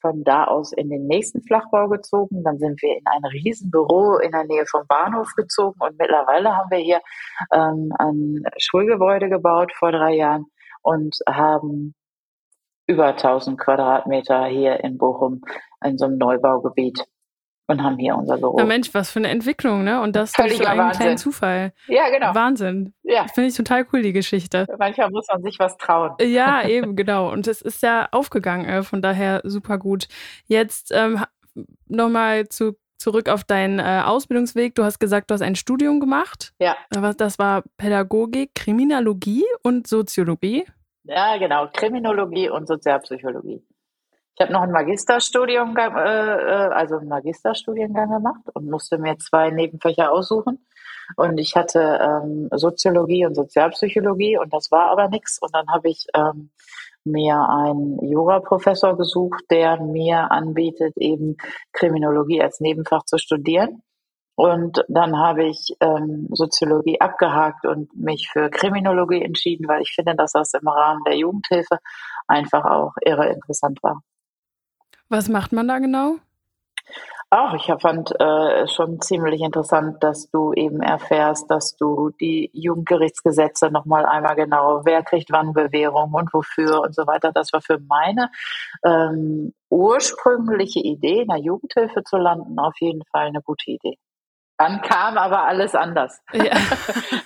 von 0.00 0.24
da 0.24 0.44
aus 0.44 0.72
in 0.72 0.90
den 0.90 1.06
nächsten 1.06 1.42
Flachbau 1.42 1.88
gezogen. 1.88 2.42
Dann 2.42 2.58
sind 2.58 2.80
wir 2.82 2.96
in 2.96 3.06
ein 3.06 3.24
Riesenbüro 3.24 4.18
in 4.18 4.32
der 4.32 4.44
Nähe 4.44 4.66
vom 4.66 4.86
Bahnhof 4.86 5.32
gezogen 5.36 5.80
und 5.80 5.98
mittlerweile 5.98 6.56
haben 6.56 6.70
wir 6.70 6.78
hier 6.78 7.00
ähm, 7.52 7.92
ein 7.98 8.42
Schulgebäude 8.58 9.28
gebaut 9.28 9.72
vor 9.78 9.92
drei 9.92 10.14
Jahren 10.14 10.46
und 10.82 11.16
haben 11.28 11.94
über 12.86 13.08
1000 13.08 13.58
Quadratmeter 13.58 14.46
hier 14.46 14.82
in 14.82 14.98
Bochum 14.98 15.42
in 15.84 15.98
so 15.98 16.06
einem 16.06 16.18
Neubaugebiet 16.18 17.04
und 17.68 17.82
haben 17.82 17.98
hier 17.98 18.16
unser 18.16 18.38
Büro. 18.38 18.56
Na 18.58 18.64
Mensch, 18.64 18.92
was 18.94 19.10
für 19.10 19.18
eine 19.18 19.28
Entwicklung, 19.28 19.84
ne? 19.84 20.00
Und 20.00 20.16
das 20.16 20.30
ist 20.30 20.36
für 20.36 20.42
einen 20.42 20.90
kleinen 20.90 21.18
Zufall. 21.18 21.72
Ja, 21.86 22.08
genau. 22.10 22.34
Wahnsinn. 22.34 22.94
Ja. 23.02 23.26
Finde 23.32 23.50
ich 23.50 23.56
total 23.56 23.86
cool, 23.92 24.02
die 24.02 24.14
Geschichte. 24.14 24.66
Manchmal 24.78 25.10
muss 25.10 25.26
man 25.30 25.42
sich 25.42 25.58
was 25.58 25.76
trauen. 25.76 26.12
Ja, 26.20 26.62
eben, 26.66 26.96
genau. 26.96 27.30
Und 27.30 27.46
es 27.46 27.60
ist 27.60 27.82
ja 27.82 28.08
aufgegangen, 28.10 28.66
äh, 28.66 28.82
von 28.82 29.02
daher 29.02 29.42
super 29.44 29.78
gut. 29.78 30.08
Jetzt 30.46 30.92
ähm, 30.94 31.22
nochmal 31.86 32.48
zu 32.48 32.76
zurück 32.96 33.28
auf 33.28 33.44
deinen 33.44 33.78
äh, 33.78 34.02
Ausbildungsweg. 34.04 34.74
Du 34.74 34.82
hast 34.82 34.98
gesagt, 34.98 35.30
du 35.30 35.34
hast 35.34 35.42
ein 35.42 35.54
Studium 35.54 36.00
gemacht. 36.00 36.52
Ja. 36.58 36.76
Das 36.90 37.38
war 37.38 37.62
Pädagogik, 37.76 38.54
Kriminologie 38.54 39.44
und 39.62 39.86
Soziologie. 39.86 40.64
Ja, 41.04 41.36
genau. 41.36 41.68
Kriminologie 41.72 42.48
und 42.48 42.66
Sozialpsychologie. 42.66 43.62
Ich 44.38 44.42
habe 44.44 44.52
noch 44.52 44.62
ein 44.62 44.70
Magisterstudium, 44.70 45.76
äh, 45.76 45.82
äh, 45.82 46.68
also 46.72 46.98
einen 46.98 47.08
Magisterstudiengang 47.08 48.08
gemacht 48.08 48.42
und 48.54 48.70
musste 48.70 48.96
mir 48.96 49.18
zwei 49.18 49.50
Nebenfächer 49.50 50.12
aussuchen. 50.12 50.64
Und 51.16 51.38
ich 51.38 51.56
hatte 51.56 51.98
ähm, 52.00 52.48
Soziologie 52.52 53.26
und 53.26 53.34
Sozialpsychologie 53.34 54.38
und 54.38 54.54
das 54.54 54.70
war 54.70 54.92
aber 54.92 55.08
nichts. 55.08 55.40
Und 55.42 55.52
dann 55.52 55.66
habe 55.68 55.88
ich 55.88 56.06
ähm, 56.14 56.50
mir 57.02 57.34
einen 57.48 57.98
Juraprofessor 58.08 58.96
gesucht, 58.96 59.42
der 59.50 59.80
mir 59.80 60.30
anbietet, 60.30 60.96
eben 60.98 61.36
Kriminologie 61.72 62.40
als 62.40 62.60
Nebenfach 62.60 63.02
zu 63.06 63.18
studieren. 63.18 63.82
Und 64.36 64.84
dann 64.86 65.18
habe 65.18 65.48
ich 65.48 65.74
ähm, 65.80 66.28
Soziologie 66.30 67.00
abgehakt 67.00 67.66
und 67.66 67.92
mich 67.96 68.30
für 68.32 68.50
Kriminologie 68.50 69.20
entschieden, 69.20 69.66
weil 69.66 69.82
ich 69.82 69.94
finde, 69.96 70.14
dass 70.14 70.30
das 70.30 70.54
im 70.54 70.68
Rahmen 70.68 71.02
der 71.08 71.16
Jugendhilfe 71.16 71.78
einfach 72.28 72.64
auch 72.66 72.92
irre 73.04 73.30
interessant 73.30 73.82
war. 73.82 74.00
Was 75.08 75.28
macht 75.28 75.52
man 75.52 75.68
da 75.68 75.78
genau? 75.78 76.16
Auch 77.30 77.52
ich 77.52 77.70
fand 77.82 78.18
äh, 78.18 78.66
schon 78.68 79.02
ziemlich 79.02 79.42
interessant, 79.42 80.02
dass 80.02 80.30
du 80.30 80.54
eben 80.54 80.80
erfährst, 80.80 81.50
dass 81.50 81.76
du 81.76 82.08
die 82.18 82.50
Jugendgerichtsgesetze 82.54 83.70
nochmal 83.70 84.06
einmal 84.06 84.34
genau, 84.34 84.80
wer 84.84 85.02
kriegt 85.02 85.30
wann 85.30 85.52
Bewährung 85.52 86.14
und 86.14 86.32
wofür 86.32 86.80
und 86.80 86.94
so 86.94 87.06
weiter. 87.06 87.30
Das 87.32 87.52
war 87.52 87.60
für 87.60 87.78
meine 87.80 88.30
ähm, 88.82 89.52
ursprüngliche 89.68 90.80
Idee, 90.80 91.20
in 91.20 91.28
der 91.28 91.38
Jugendhilfe 91.38 92.02
zu 92.02 92.16
landen, 92.16 92.58
auf 92.58 92.74
jeden 92.80 93.04
Fall 93.12 93.26
eine 93.26 93.42
gute 93.42 93.72
Idee. 93.72 93.98
Dann 94.58 94.82
kam 94.82 95.16
aber 95.16 95.44
alles 95.44 95.74
anders. 95.74 96.20
Ja. 96.32 96.56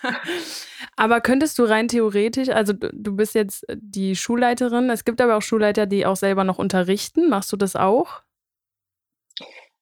aber 0.96 1.22
könntest 1.22 1.58
du 1.58 1.64
rein 1.64 1.88
theoretisch, 1.88 2.50
also 2.50 2.74
du 2.74 3.16
bist 3.16 3.34
jetzt 3.34 3.64
die 3.74 4.14
Schulleiterin, 4.14 4.90
es 4.90 5.04
gibt 5.04 5.20
aber 5.20 5.36
auch 5.38 5.42
Schulleiter, 5.42 5.86
die 5.86 6.04
auch 6.04 6.16
selber 6.16 6.44
noch 6.44 6.58
unterrichten. 6.58 7.30
Machst 7.30 7.50
du 7.50 7.56
das 7.56 7.74
auch? 7.74 8.22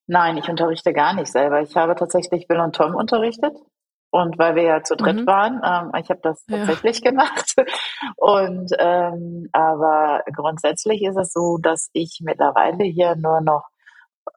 Nein, 0.06 0.36
ich 0.36 0.48
unterrichte 0.48 0.92
gar 0.92 1.12
nicht 1.14 1.30
selber. 1.30 1.60
Ich 1.60 1.76
habe 1.76 1.94
tatsächlich 1.94 2.46
Bill 2.46 2.60
und 2.60 2.74
Tom 2.74 2.94
unterrichtet. 2.94 3.56
Und 4.12 4.38
weil 4.38 4.56
wir 4.56 4.64
ja 4.64 4.82
zu 4.82 4.96
dritt 4.96 5.20
mhm. 5.20 5.26
waren, 5.26 5.60
ähm, 5.64 5.92
ich 6.00 6.10
habe 6.10 6.20
das 6.22 6.44
tatsächlich 6.46 7.00
ja. 7.00 7.10
gemacht. 7.10 7.54
Und 8.16 8.72
ähm, 8.78 9.48
aber 9.52 10.22
grundsätzlich 10.34 11.02
ist 11.02 11.16
es 11.16 11.32
so, 11.32 11.58
dass 11.58 11.90
ich 11.92 12.20
mittlerweile 12.22 12.84
hier 12.84 13.14
nur 13.14 13.40
noch 13.40 13.69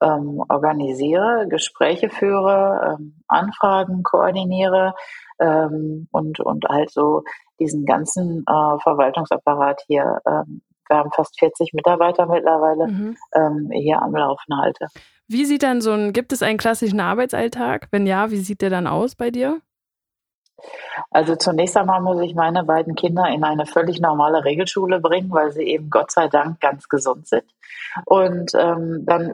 ähm, 0.01 0.43
organisiere, 0.49 1.47
Gespräche 1.49 2.09
führe, 2.09 2.97
ähm, 2.99 3.23
Anfragen 3.27 4.03
koordiniere 4.03 4.93
ähm, 5.39 6.07
und, 6.11 6.39
und 6.39 6.65
halt 6.69 6.91
so 6.91 7.23
diesen 7.59 7.85
ganzen 7.85 8.43
äh, 8.47 8.79
Verwaltungsapparat 8.81 9.81
hier, 9.87 10.19
ähm, 10.27 10.61
wir 10.89 10.97
haben 10.97 11.11
fast 11.11 11.39
40 11.39 11.73
Mitarbeiter 11.73 12.25
mittlerweile, 12.25 12.87
mhm. 12.87 13.17
ähm, 13.33 13.69
hier 13.71 14.01
am 14.01 14.13
Laufen 14.13 14.57
halte. 14.57 14.87
Wie 15.27 15.45
sieht 15.45 15.63
dann 15.63 15.81
so 15.81 15.91
ein, 15.91 16.13
gibt 16.13 16.33
es 16.33 16.43
einen 16.43 16.57
klassischen 16.57 16.99
Arbeitsalltag? 16.99 17.87
Wenn 17.91 18.05
ja, 18.05 18.31
wie 18.31 18.37
sieht 18.37 18.61
der 18.61 18.69
dann 18.69 18.87
aus 18.87 19.15
bei 19.15 19.31
dir? 19.31 19.61
Also 21.13 21.35
zunächst 21.35 21.77
einmal 21.77 22.01
muss 22.01 22.19
ich 22.21 22.33
meine 22.33 22.63
beiden 22.63 22.95
Kinder 22.95 23.27
in 23.29 23.43
eine 23.43 23.67
völlig 23.67 24.01
normale 24.01 24.43
Regelschule 24.43 24.99
bringen, 24.99 25.29
weil 25.31 25.51
sie 25.51 25.63
eben 25.63 25.91
Gott 25.91 26.11
sei 26.11 26.27
Dank 26.27 26.59
ganz 26.59 26.89
gesund 26.89 27.27
sind. 27.27 27.45
Und 28.05 28.51
ähm, 28.55 29.03
dann, 29.05 29.33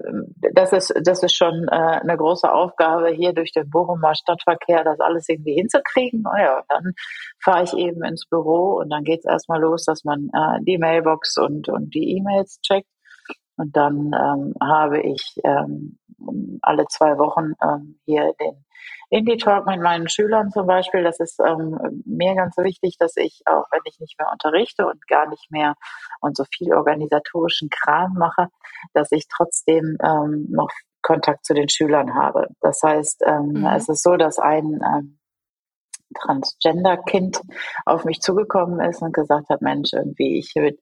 das 0.53 0.73
ist, 0.73 0.93
das 1.01 1.23
ist 1.23 1.35
schon 1.35 1.69
äh, 1.69 1.75
eine 2.01 2.17
große 2.17 2.51
Aufgabe 2.51 3.09
hier 3.09 3.31
durch 3.31 3.53
den 3.53 3.69
Bochumer 3.69 4.13
Stadtverkehr, 4.13 4.83
das 4.83 4.99
alles 4.99 5.29
irgendwie 5.29 5.53
hinzukriegen. 5.53 6.23
Naja, 6.23 6.63
dann 6.67 6.93
fahre 7.41 7.63
ich 7.63 7.73
eben 7.73 8.03
ins 8.03 8.27
Büro 8.27 8.79
und 8.79 8.89
dann 8.89 9.05
geht 9.05 9.19
es 9.19 9.25
erstmal 9.25 9.61
los, 9.61 9.85
dass 9.85 10.03
man 10.03 10.29
äh, 10.33 10.61
die 10.63 10.77
Mailbox 10.77 11.37
und, 11.37 11.69
und 11.69 11.95
die 11.95 12.17
E-Mails 12.17 12.59
checkt. 12.61 12.89
Und 13.55 13.75
dann 13.75 14.11
ähm, 14.13 14.53
habe 14.61 15.01
ich 15.01 15.39
ähm, 15.45 15.97
alle 16.61 16.85
zwei 16.87 17.17
Wochen 17.17 17.53
ähm, 17.63 17.99
hier 18.05 18.33
den 18.39 18.65
Indie-Talk 19.09 19.65
mit 19.65 19.81
meinen 19.81 20.07
Schülern 20.07 20.51
zum 20.51 20.67
Beispiel. 20.67 21.03
Das 21.03 21.19
ist 21.19 21.39
ähm, 21.39 22.03
mir 22.05 22.35
ganz 22.35 22.57
wichtig, 22.57 22.97
dass 22.97 23.17
ich, 23.17 23.41
auch 23.45 23.65
wenn 23.71 23.81
ich 23.85 23.99
nicht 23.99 24.17
mehr 24.19 24.29
unterrichte 24.31 24.85
und 24.85 25.07
gar 25.07 25.27
nicht 25.27 25.51
mehr 25.51 25.75
und 26.21 26.37
so 26.37 26.43
viel 26.51 26.73
organisatorischen 26.73 27.69
Kram 27.69 28.13
mache, 28.13 28.47
dass 28.93 29.11
ich 29.11 29.27
trotzdem 29.27 29.97
ähm, 30.03 30.47
noch 30.49 30.69
Kontakt 31.01 31.45
zu 31.45 31.53
den 31.53 31.69
Schülern 31.69 32.13
habe. 32.15 32.47
Das 32.61 32.81
heißt, 32.83 33.23
ähm, 33.25 33.53
mhm. 33.53 33.65
es 33.67 33.89
ist 33.89 34.03
so, 34.03 34.15
dass 34.15 34.37
ein 34.37 34.79
ähm, 34.85 35.19
Transgender-Kind 36.15 37.41
auf 37.85 38.05
mich 38.05 38.19
zugekommen 38.19 38.79
ist 38.81 39.01
und 39.01 39.13
gesagt 39.13 39.49
hat, 39.49 39.61
Mensch, 39.61 39.93
irgendwie, 39.93 40.39
ich 40.39 40.53
würde 40.55 40.77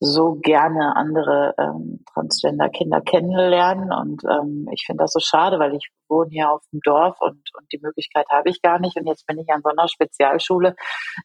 so 0.00 0.34
gerne 0.34 0.94
andere 0.96 1.54
ähm, 1.58 2.04
Transgender-Kinder 2.12 3.00
kennenlernen. 3.00 3.92
Und 3.92 4.22
ähm, 4.24 4.68
ich 4.72 4.84
finde 4.86 5.02
das 5.02 5.12
so 5.12 5.20
schade, 5.20 5.58
weil 5.58 5.74
ich 5.74 5.88
wohne 6.08 6.30
hier 6.30 6.50
auf 6.50 6.62
dem 6.72 6.80
Dorf 6.84 7.16
und, 7.20 7.42
und 7.58 7.72
die 7.72 7.80
Möglichkeit 7.82 8.26
habe 8.30 8.48
ich 8.48 8.62
gar 8.62 8.78
nicht. 8.78 8.96
Und 8.96 9.06
jetzt 9.06 9.26
bin 9.26 9.38
ich 9.38 9.48
an 9.50 9.60
so 9.62 9.70
einer 9.70 9.88
Spezialschule. 9.88 10.76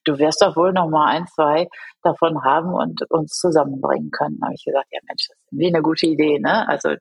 Du 0.04 0.18
wirst 0.18 0.42
doch 0.42 0.56
wohl 0.56 0.74
noch 0.74 0.90
mal 0.90 1.08
ein, 1.08 1.28
zwei 1.28 1.68
davon 2.02 2.44
haben 2.44 2.74
und 2.74 3.02
uns 3.10 3.34
zusammenbringen 3.34 4.10
können. 4.12 4.40
Da 4.40 4.48
habe 4.48 4.56
ich 4.56 4.66
gesagt, 4.66 4.88
ja 4.92 5.00
Mensch, 5.08 5.28
das 5.28 5.38
ist 5.38 5.60
wie 5.60 5.68
eine 5.68 5.82
gute 5.82 6.08
Idee, 6.08 6.40
ne? 6.40 6.68
Also 6.68 6.96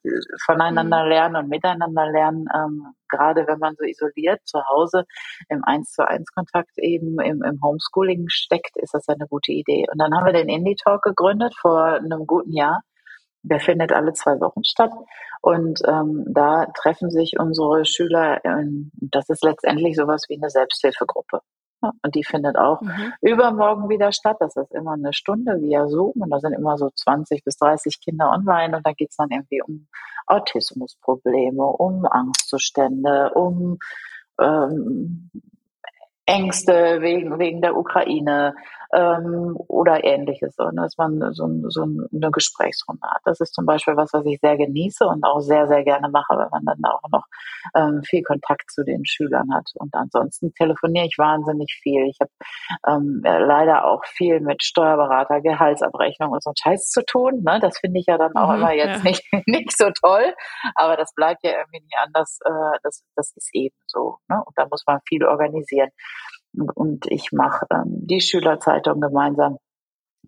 voneinander 0.45 1.05
mhm. 1.05 1.09
lernen 1.09 1.37
und 1.37 1.49
miteinander 1.49 2.07
lernen, 2.11 2.47
ähm, 2.55 2.87
gerade 3.13 3.47
wenn 3.47 3.59
man 3.59 3.75
so 3.77 3.85
isoliert 3.85 4.41
zu 4.45 4.59
Hause 4.67 5.05
im 5.49 5.63
Eins 5.65 5.93
zu 5.93 6.09
eins 6.09 6.33
Kontakt 6.33 6.73
eben 6.79 7.21
im, 7.21 7.43
im 7.43 7.61
Homeschooling 7.63 8.25
steckt, 8.29 8.77
ist 8.77 8.95
das 8.95 9.09
eine 9.09 9.27
gute 9.29 9.53
Idee. 9.53 9.87
Und 9.93 9.99
dann 10.01 10.15
haben 10.15 10.27
wir 10.27 10.33
den 10.33 10.49
Indie 10.49 10.77
Talk 10.83 11.03
gegründet 11.03 11.55
vor 11.61 11.85
einem 11.85 12.27
guten 12.27 12.53
Jahr. 12.53 12.83
Der 13.45 13.61
findet 13.61 13.93
alle 13.93 14.13
zwei 14.13 14.41
Wochen 14.41 14.65
statt. 14.65 14.93
Und 15.41 15.81
ähm, 15.89 16.25
da 16.29 16.67
treffen 16.81 17.11
sich 17.11 17.35
unsere 17.39 17.85
Schüler, 17.85 18.45
in, 18.45 18.93
das 18.95 19.29
ist 19.29 19.43
letztendlich 19.43 19.97
sowas 19.97 20.25
wie 20.29 20.37
eine 20.37 20.49
Selbsthilfegruppe. 20.49 21.41
Und 21.83 22.15
die 22.15 22.25
findet 22.25 22.57
auch 22.57 22.81
mhm. 22.81 23.13
übermorgen 23.21 23.89
wieder 23.89 24.13
statt. 24.13 24.37
Das 24.41 24.57
ist 24.57 24.73
immer 24.73 24.93
eine 24.93 25.13
Stunde 25.13 25.61
via 25.61 25.89
Zoom 25.89 26.13
und 26.15 26.31
da 26.31 26.39
sind 26.39 26.53
immer 26.53 26.79
so 26.79 26.91
20 26.91 27.45
bis 27.45 27.57
30 27.57 28.01
Kinder 28.01 28.31
online 28.31 28.77
und 28.77 28.87
da 28.87 28.93
geht's 28.93 29.17
dann 29.17 29.31
irgendwie 29.31 29.63
um 29.63 29.89
Autismusprobleme, 30.27 31.63
um 31.65 32.07
Angstzustände, 32.07 33.33
um 33.35 33.79
ähm, 34.41 35.31
Ängste 36.27 37.01
wegen, 37.01 37.39
wegen 37.39 37.61
der 37.61 37.77
Ukraine, 37.77 38.55
ähm, 38.93 39.57
oder 39.69 40.05
ähnliches, 40.05 40.55
so, 40.57 40.69
dass 40.71 40.97
man 40.99 41.33
so, 41.33 41.49
so 41.69 41.83
eine 41.83 42.31
Gesprächsrunde 42.31 43.07
hat. 43.09 43.23
Das 43.25 43.41
ist 43.41 43.55
zum 43.55 43.65
Beispiel 43.65 43.97
was, 43.97 44.13
was 44.13 44.27
ich 44.27 44.39
sehr 44.41 44.57
genieße 44.59 45.07
und 45.07 45.25
auch 45.25 45.41
sehr, 45.41 45.67
sehr 45.67 45.83
gerne 45.83 46.11
mache, 46.11 46.37
wenn 46.37 46.49
man 46.51 46.65
dann 46.65 46.93
auch 46.93 47.09
noch 47.11 47.25
ähm, 47.75 48.03
viel 48.05 48.23
Kontakt 48.23 48.71
zu 48.71 48.85
den 48.85 49.07
Schülern 49.07 49.55
hat. 49.55 49.71
Und 49.77 49.95
ansonsten 49.95 50.53
telefoniere 50.53 51.07
ich 51.07 51.17
wahnsinnig 51.17 51.73
viel. 51.83 52.07
Ich 52.07 52.19
habe 52.21 52.31
ähm, 52.87 53.23
leider 53.25 53.87
auch 53.87 54.05
viel 54.05 54.41
mit 54.41 54.63
Steuerberater, 54.63 55.41
Gehaltsabrechnung 55.41 56.31
und 56.31 56.43
so 56.43 56.53
Scheiß 56.63 56.91
zu 56.91 57.03
tun. 57.05 57.43
Ne? 57.43 57.61
Das 57.61 57.79
finde 57.79 57.99
ich 57.99 58.07
ja 58.07 58.19
dann 58.19 58.35
auch 58.37 58.51
mhm, 58.51 58.57
immer 58.57 58.73
jetzt 58.75 59.03
ja. 59.05 59.11
nicht, 59.11 59.25
nicht 59.47 59.77
so 59.77 59.89
toll, 60.03 60.35
aber 60.75 60.97
das 60.97 61.15
bleibt 61.15 61.45
ja 61.45 61.53
irgendwie 61.53 61.81
nicht 61.81 61.97
anders. 62.05 62.41
Äh, 62.45 62.79
das, 62.83 63.05
das 63.17 63.33
ist 63.37 63.49
eben 63.55 63.77
so. 63.87 64.19
Ne? 64.29 64.43
Und 64.45 64.59
da 64.59 64.67
muss 64.71 64.85
man 64.87 65.01
viel 65.09 65.25
organisieren. 65.25 65.89
Und 66.75 67.07
ich 67.07 67.33
mache 67.33 67.67
ähm, 67.71 68.07
die 68.07 68.21
Schülerzeitung 68.21 69.01
gemeinsam 69.01 69.59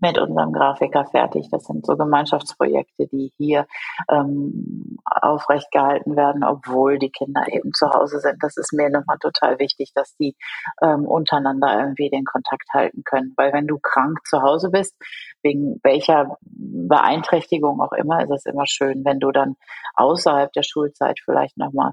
mit 0.01 0.19
unserem 0.19 0.53
Grafiker 0.53 1.05
fertig. 1.07 1.49
Das 1.51 1.65
sind 1.65 1.87
so 1.87 1.97
Gemeinschaftsprojekte, 1.97 3.07
die 3.07 3.33
hier 3.37 3.67
ähm, 4.11 4.99
aufrecht 5.05 5.71
gehalten 5.71 6.17
werden, 6.17 6.45
obwohl 6.45 6.99
die 6.99 7.11
Kinder 7.11 7.45
eben 7.49 7.73
zu 7.73 7.89
Hause 7.91 8.19
sind. 8.19 8.37
Das 8.43 8.57
ist 8.57 8.73
mir 8.73 8.91
nochmal 8.91 9.19
total 9.19 9.59
wichtig, 9.59 9.93
dass 9.95 10.17
die 10.17 10.37
ähm, 10.83 11.07
untereinander 11.07 11.79
irgendwie 11.79 12.11
den 12.11 12.25
Kontakt 12.25 12.69
halten 12.73 13.03
können. 13.05 13.33
Weil 13.37 13.53
wenn 13.53 13.67
du 13.67 13.79
krank 13.81 14.19
zu 14.27 14.43
Hause 14.43 14.71
bist, 14.71 14.95
wegen 15.43 15.81
welcher 15.83 16.37
Beeinträchtigung 16.43 17.81
auch 17.81 17.93
immer, 17.93 18.23
ist 18.23 18.31
es 18.31 18.47
immer 18.47 18.67
schön, 18.67 19.05
wenn 19.05 19.21
du 19.21 19.31
dann 19.31 19.55
außerhalb 19.95 20.53
der 20.53 20.65
Schulzeit 20.65 21.21
vielleicht 21.25 21.57
nochmal 21.57 21.93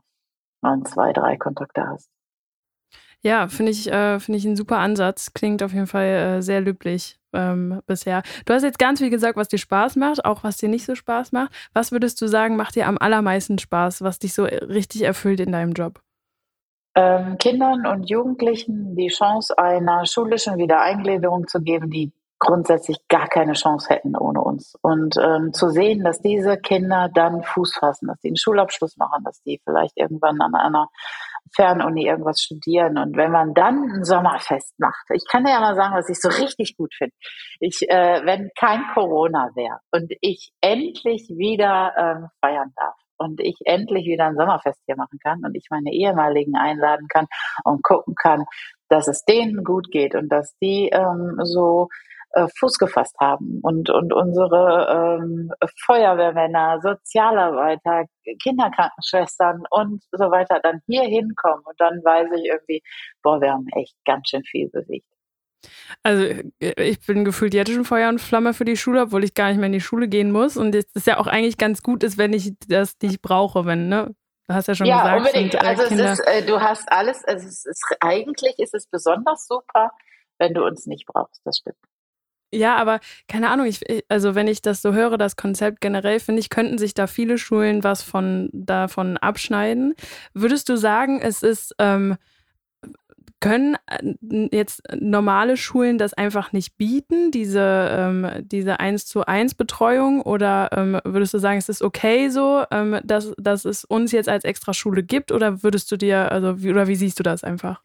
zwei, 0.86 1.12
drei 1.12 1.38
Kontakte 1.38 1.88
hast. 1.88 2.10
Ja, 3.24 3.48
finde 3.48 3.72
ich, 3.72 3.92
äh, 3.92 4.20
finde 4.20 4.40
ich 4.40 4.46
einen 4.46 4.56
super 4.56 4.80
Ansatz. 4.80 5.34
Klingt 5.34 5.62
auf 5.62 5.74
jeden 5.74 5.88
Fall 5.88 6.08
äh, 6.08 6.42
sehr 6.42 6.60
löblich 6.60 7.20
ähm, 7.34 7.82
bisher. 7.86 8.24
Du 8.46 8.54
hast 8.54 8.64
jetzt 8.64 8.80
ganz 8.80 9.00
viel 9.00 9.12
gesagt, 9.12 9.38
was 9.38 9.48
dir 9.48 9.60
Spaß 9.60 9.96
macht, 9.96 10.26
auch 10.26 10.44
was 10.44 10.58
dir 10.58 10.70
nicht 10.70 10.86
so 10.86 10.96
Spaß 10.96 11.32
macht. 11.32 11.54
Was 11.74 11.92
würdest 11.92 12.20
du 12.22 12.28
sagen, 12.28 12.56
macht 12.56 12.76
dir 12.76 12.88
am 12.88 12.98
allermeisten 12.98 13.60
Spaß, 13.60 14.02
was 14.02 14.20
dich 14.20 14.34
so 14.34 14.44
richtig 14.44 15.04
erfüllt 15.04 15.40
in 15.40 15.52
deinem 15.52 15.74
Job? 15.74 16.02
Ähm, 16.96 17.38
Kindern 17.38 17.86
und 17.86 18.10
Jugendlichen 18.10 18.96
die 18.96 19.08
Chance 19.08 19.58
einer 19.58 20.06
schulischen 20.06 20.58
Wiedereingliederung 20.58 21.48
zu 21.48 21.62
geben, 21.62 21.90
die 21.90 22.12
grundsätzlich 22.42 22.98
gar 23.08 23.28
keine 23.28 23.54
Chance 23.54 23.88
hätten 23.90 24.18
ohne 24.18 24.42
uns. 24.42 24.74
Und 24.82 25.16
ähm, 25.18 25.54
zu 25.54 25.70
sehen, 25.70 26.04
dass 26.04 26.22
diese 26.22 26.58
Kinder 26.58 27.08
dann 27.14 27.44
Fuß 27.44 27.78
fassen, 27.80 28.08
dass 28.08 28.20
die 28.20 28.30
einen 28.30 28.38
Schulabschluss 28.38 28.98
machen, 28.98 29.24
dass 29.24 29.42
die 29.44 29.62
vielleicht 29.64 29.96
irgendwann 29.96 30.42
an 30.42 30.56
einer 30.56 30.90
Fernuni 31.56 32.08
irgendwas 32.08 32.42
studieren. 32.42 32.98
Und 32.98 33.16
wenn 33.16 33.32
man 33.32 33.54
dann 33.54 33.84
ein 33.94 34.04
Sommerfest 34.04 34.80
macht, 34.80 35.06
ich 35.14 35.24
kann 35.30 35.46
ja 35.46 35.60
mal 35.60 35.76
sagen, 35.76 35.94
was 35.94 36.10
ich 36.10 36.20
so 36.20 36.30
richtig 36.30 36.76
gut 36.76 36.94
finde. 36.96 37.14
Ich, 37.60 37.88
äh, 37.88 38.22
wenn 38.26 38.50
kein 38.60 38.86
Corona 38.96 39.52
wäre 39.54 39.78
und 39.92 40.12
ich 40.22 40.52
endlich 40.62 41.30
wieder 41.30 41.94
ähm, 41.96 42.30
feiern 42.42 42.74
darf 42.76 42.96
und 43.18 43.40
ich 43.40 43.58
endlich 43.66 44.08
wieder 44.08 44.26
ein 44.26 44.36
Sommerfest 44.36 44.82
hier 44.88 44.96
machen 44.96 45.20
kann 45.22 45.46
und 45.46 45.56
ich 45.56 45.68
meine 45.70 45.94
ehemaligen 45.94 46.56
einladen 46.56 47.08
kann 47.08 47.28
und 47.64 47.84
gucken 47.84 48.16
kann, 48.16 48.46
dass 48.90 49.08
es 49.08 49.26
denen 49.26 49.64
gut 49.64 49.92
geht 49.92 50.16
und 50.16 50.30
dass 50.30 50.58
die 50.58 50.90
ähm, 50.92 51.36
so 51.44 51.88
äh, 52.34 52.48
Fuß 52.60 52.78
gefasst 52.78 53.16
haben 53.20 53.60
und, 53.62 53.90
und 53.90 54.14
unsere 54.14 55.20
ähm, 55.20 55.52
Feuerwehrmänner, 55.86 56.80
Sozialarbeiter, 56.82 58.06
Kinderkrankenschwestern 58.42 59.64
und 59.70 60.04
so 60.12 60.32
weiter 60.32 60.60
dann 60.62 60.82
hier 60.88 61.04
hinkommen 61.04 61.64
und 61.66 61.80
dann 61.80 62.02
weiß 62.04 62.30
ich 62.38 62.46
irgendwie, 62.46 62.82
boah, 63.22 63.42
wir 63.42 63.52
haben 63.52 63.68
echt 63.76 63.96
ganz 64.06 64.30
schön 64.30 64.44
viel 64.44 64.70
bewegt. 64.70 65.06
Also 66.04 66.26
ich 66.60 67.00
bin 67.06 67.26
gefühlt 67.26 67.54
jetzt 67.54 67.72
schon 67.72 67.86
Feuer 67.86 68.10
und 68.10 68.20
Flamme 68.20 68.54
für 68.54 68.66
die 68.66 68.78
Schule, 68.78 69.04
obwohl 69.04 69.24
ich 69.24 69.34
gar 69.34 69.50
nicht 69.50 69.58
mehr 69.58 69.68
in 69.68 69.74
die 69.74 69.82
Schule 69.82 70.08
gehen 70.08 70.32
muss. 70.32 70.58
Und 70.58 70.74
es 70.74 70.86
ist 70.96 71.08
ja 71.08 71.20
auch 71.20 71.28
eigentlich 71.28 71.58
ganz 71.58 71.84
gut 71.84 72.04
ist, 72.04 72.18
wenn 72.18 72.34
ich 72.34 72.54
das 72.68 72.96
nicht 73.02 73.22
brauche, 73.22 73.66
wenn, 73.66 73.90
ne? 73.90 74.16
Du 74.48 74.56
hast 74.56 74.68
ja 74.68 74.76
schon 74.76 74.88
ja, 74.88 75.02
gesagt. 75.02 75.18
Unbedingt. 75.20 75.52
Sind, 75.52 75.64
äh, 75.64 75.68
also 75.68 75.84
es 75.84 76.20
ist, 76.20 76.28
äh, 76.28 76.46
du 76.46 76.60
hast 76.60 76.92
alles, 76.92 77.24
also 77.26 77.48
es 77.48 77.66
ist, 77.66 77.86
eigentlich 78.00 78.58
ist 78.58 78.74
es 78.74 78.88
besonders 78.88 79.48
super, 79.48 79.92
wenn 80.40 80.54
du 80.54 80.66
uns 80.66 80.88
nicht 80.88 81.06
brauchst, 81.06 81.42
das 81.46 81.58
stimmt. 81.58 81.78
Ja, 82.54 82.76
aber 82.76 83.00
keine 83.28 83.50
Ahnung, 83.50 83.66
ich, 83.66 83.82
also 84.10 84.36
wenn 84.36 84.48
ich 84.48 84.62
das 84.62 84.82
so 84.82 84.94
höre, 84.94 85.18
das 85.18 85.38
Konzept 85.38 85.80
generell, 85.80 86.20
finde 86.20 86.42
ich, 86.42 86.50
könnten 86.50 86.78
sich 86.78 86.94
da 86.94 87.08
viele 87.08 87.38
Schulen 87.38 87.84
was 87.84 88.04
von 88.04 88.50
davon 88.52 89.18
abschneiden. 89.18 89.94
Würdest 90.34 90.68
du 90.68 90.76
sagen, 90.76 91.22
es 91.22 91.44
ist, 91.44 91.74
ähm, 91.80 92.18
können 93.42 93.76
äh, 93.88 94.48
jetzt 94.56 94.84
normale 95.00 95.58
Schulen 95.58 95.98
das 95.98 96.14
einfach 96.14 96.54
nicht 96.54 96.78
bieten, 96.78 97.32
diese, 97.32 97.90
ähm, 97.92 98.28
diese 98.42 98.80
1 98.80 99.06
zu 99.06 99.26
1 99.26 99.56
Betreuung? 99.56 100.22
Oder 100.22 100.70
ähm, 100.74 101.00
würdest 101.04 101.34
du 101.34 101.40
sagen, 101.40 101.58
es 101.58 101.68
ist 101.70 101.82
okay 101.82 102.30
so, 102.30 102.64
ähm, 102.72 103.00
dass, 103.04 103.34
dass 103.38 103.66
es 103.66 103.84
uns 103.84 104.12
jetzt 104.12 104.30
als 104.30 104.44
Extraschule 104.46 105.04
gibt? 105.04 105.32
Oder 105.32 105.64
würdest 105.64 105.92
du 105.92 105.98
dir, 105.98 106.32
also 106.32 106.62
wie, 106.62 106.70
oder 106.72 106.88
wie 106.88 106.96
siehst 106.96 107.20
du 107.20 107.24
das 107.24 107.44
einfach? 107.44 107.82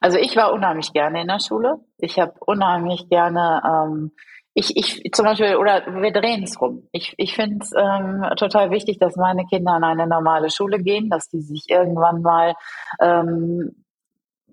Also 0.00 0.18
ich 0.18 0.36
war 0.36 0.52
unheimlich 0.52 0.92
gerne 0.92 1.22
in 1.22 1.28
der 1.28 1.40
Schule. 1.40 1.78
Ich 1.98 2.18
habe 2.18 2.34
unheimlich 2.40 3.08
gerne, 3.08 3.62
ähm, 3.64 4.12
ich, 4.54 4.76
ich 4.76 5.12
zum 5.12 5.26
Beispiel, 5.26 5.56
oder 5.56 5.84
wir 6.02 6.12
drehen 6.12 6.42
es 6.42 6.60
rum. 6.60 6.88
Ich, 6.92 7.14
ich 7.18 7.34
finde 7.34 7.58
es 7.62 7.72
ähm, 7.76 8.24
total 8.36 8.70
wichtig, 8.70 8.98
dass 8.98 9.16
meine 9.16 9.44
Kinder 9.46 9.72
an 9.72 9.84
eine 9.84 10.06
normale 10.06 10.50
Schule 10.50 10.78
gehen, 10.78 11.10
dass 11.10 11.28
die 11.28 11.40
sich 11.40 11.64
irgendwann 11.68 12.22
mal 12.22 12.54
ähm, 13.00 13.84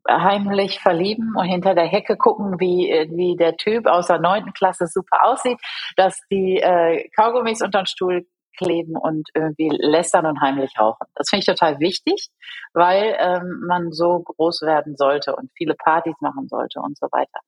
heimlich 0.10 0.79
verlieben 0.79 1.34
und 1.38 1.45
hinter 1.45 1.75
der 1.75 1.86
Hecke 1.86 2.17
gucken, 2.17 2.60
wie, 2.60 2.89
wie 3.12 3.36
der 3.38 3.56
Typ 3.56 3.88
aus 3.88 4.08
der 4.08 4.19
neunten 4.19 4.51
Klasse 4.53 4.88
super 4.88 5.23
aussieht, 5.23 5.60
dass 5.95 6.19
die 6.29 6.58
äh, 6.58 7.08
Kaugummis 7.15 7.62
unter 7.62 7.82
den 7.82 7.86
Stuhl 7.86 8.25
kleben 8.57 8.95
und 8.95 9.29
irgendwie 9.33 9.69
lästern 9.69 10.25
und 10.25 10.41
heimlich 10.41 10.73
rauchen. 10.79 11.07
Das 11.15 11.29
finde 11.29 11.41
ich 11.41 11.45
total 11.45 11.79
wichtig, 11.79 12.29
weil 12.73 13.15
ähm, 13.19 13.63
man 13.67 13.91
so 13.91 14.19
groß 14.19 14.61
werden 14.63 14.95
sollte 14.95 15.35
und 15.35 15.51
viele 15.55 15.75
Partys 15.75 16.15
machen 16.21 16.47
sollte 16.47 16.79
und 16.79 16.97
so 16.97 17.07
weiter. 17.11 17.39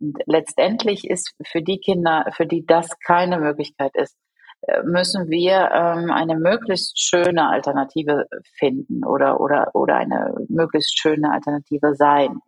Und 0.00 0.18
letztendlich 0.26 1.08
ist 1.08 1.34
für 1.46 1.62
die 1.62 1.78
Kinder, 1.78 2.26
für 2.36 2.46
die 2.46 2.66
das 2.66 2.98
keine 3.00 3.38
Möglichkeit 3.38 3.94
ist, 3.94 4.16
äh, 4.62 4.82
müssen 4.82 5.28
wir 5.28 5.70
ähm, 5.72 6.10
eine 6.10 6.36
möglichst 6.36 7.00
schöne 7.00 7.48
Alternative 7.48 8.26
finden 8.58 9.04
oder, 9.04 9.40
oder, 9.40 9.70
oder 9.74 9.96
eine 9.96 10.34
möglichst 10.48 10.98
schöne 10.98 11.32
Alternative 11.32 11.94
sein. 11.94 12.40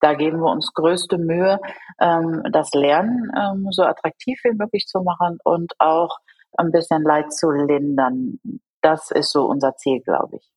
Da 0.00 0.14
geben 0.14 0.40
wir 0.40 0.50
uns 0.50 0.72
größte 0.74 1.18
Mühe, 1.18 1.60
ähm, 2.00 2.42
das 2.50 2.70
Lernen 2.72 3.30
ähm, 3.36 3.68
so 3.70 3.84
attraktiv 3.84 4.40
wie 4.42 4.56
möglich 4.56 4.86
zu 4.86 5.00
machen 5.00 5.38
und 5.44 5.72
auch 5.78 6.18
ein 6.56 6.70
bisschen 6.70 7.02
Leid 7.02 7.32
zu 7.32 7.50
lindern. 7.50 8.38
Das 8.80 9.10
ist 9.10 9.32
so 9.32 9.46
unser 9.46 9.76
Ziel, 9.76 10.00
glaube 10.00 10.36
ich. 10.36 10.52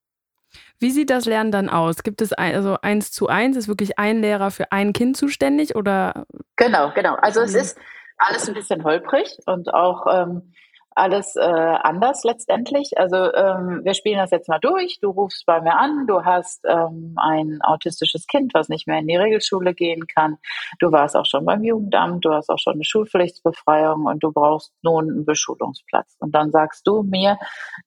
Wie 0.79 0.91
sieht 0.91 1.09
das 1.09 1.25
Lernen 1.25 1.51
dann 1.51 1.69
aus? 1.69 2.03
Gibt 2.03 2.21
es 2.21 2.33
ein, 2.33 2.55
also 2.55 2.77
eins 2.81 3.11
zu 3.11 3.27
eins? 3.27 3.57
Ist 3.57 3.67
wirklich 3.67 3.97
ein 3.97 4.21
Lehrer 4.21 4.51
für 4.51 4.71
ein 4.71 4.93
Kind 4.93 5.17
zuständig 5.17 5.75
oder? 5.75 6.25
Genau, 6.55 6.91
genau. 6.93 7.15
Also 7.15 7.41
es 7.41 7.53
ist 7.55 7.77
alles 8.17 8.47
ein 8.47 8.55
bisschen 8.55 8.83
holprig 8.83 9.37
und 9.45 9.73
auch 9.73 10.05
ähm, 10.11 10.53
alles 10.95 11.35
äh, 11.35 11.41
anders 11.41 12.23
letztendlich. 12.23 12.97
Also 12.97 13.15
ähm, 13.33 13.81
wir 13.83 13.93
spielen 13.93 14.17
das 14.17 14.31
jetzt 14.31 14.49
mal 14.49 14.59
durch. 14.59 14.99
Du 15.01 15.09
rufst 15.09 15.45
bei 15.45 15.61
mir 15.61 15.77
an, 15.77 16.07
du 16.07 16.23
hast 16.23 16.63
ähm, 16.65 17.15
ein 17.17 17.59
autistisches 17.61 18.27
Kind, 18.27 18.53
was 18.53 18.69
nicht 18.69 18.87
mehr 18.87 18.99
in 18.99 19.07
die 19.07 19.17
Regelschule 19.17 19.73
gehen 19.73 20.07
kann. 20.07 20.37
Du 20.79 20.91
warst 20.91 21.15
auch 21.15 21.25
schon 21.25 21.45
beim 21.45 21.63
Jugendamt, 21.63 22.23
du 22.23 22.31
hast 22.31 22.49
auch 22.49 22.59
schon 22.59 22.75
eine 22.75 22.85
Schulpflichtsbefreiung 22.85 24.05
und 24.05 24.23
du 24.23 24.31
brauchst 24.31 24.73
nun 24.81 25.09
einen 25.09 25.25
Beschulungsplatz. 25.25 26.15
Und 26.19 26.33
dann 26.33 26.51
sagst 26.51 26.87
du 26.87 27.03
mir, 27.03 27.37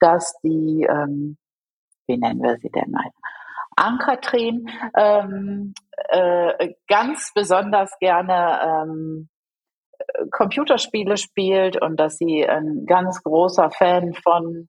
dass 0.00 0.38
die, 0.42 0.86
ähm, 0.88 1.38
wie 2.06 2.18
nennen 2.18 2.42
wir 2.42 2.58
sie 2.58 2.70
denn 2.70 2.90
mal? 2.90 3.10
Ankatrin 3.76 4.68
ähm, 4.96 5.72
äh, 6.08 6.74
ganz 6.88 7.32
besonders 7.34 7.96
gerne 8.00 8.60
ähm, 8.62 9.28
Computerspiele 10.30 11.16
spielt 11.16 11.80
und 11.80 11.98
dass 11.98 12.16
sie 12.16 12.48
ein 12.48 12.84
ganz 12.86 13.22
großer 13.22 13.70
Fan 13.70 14.14
von 14.14 14.68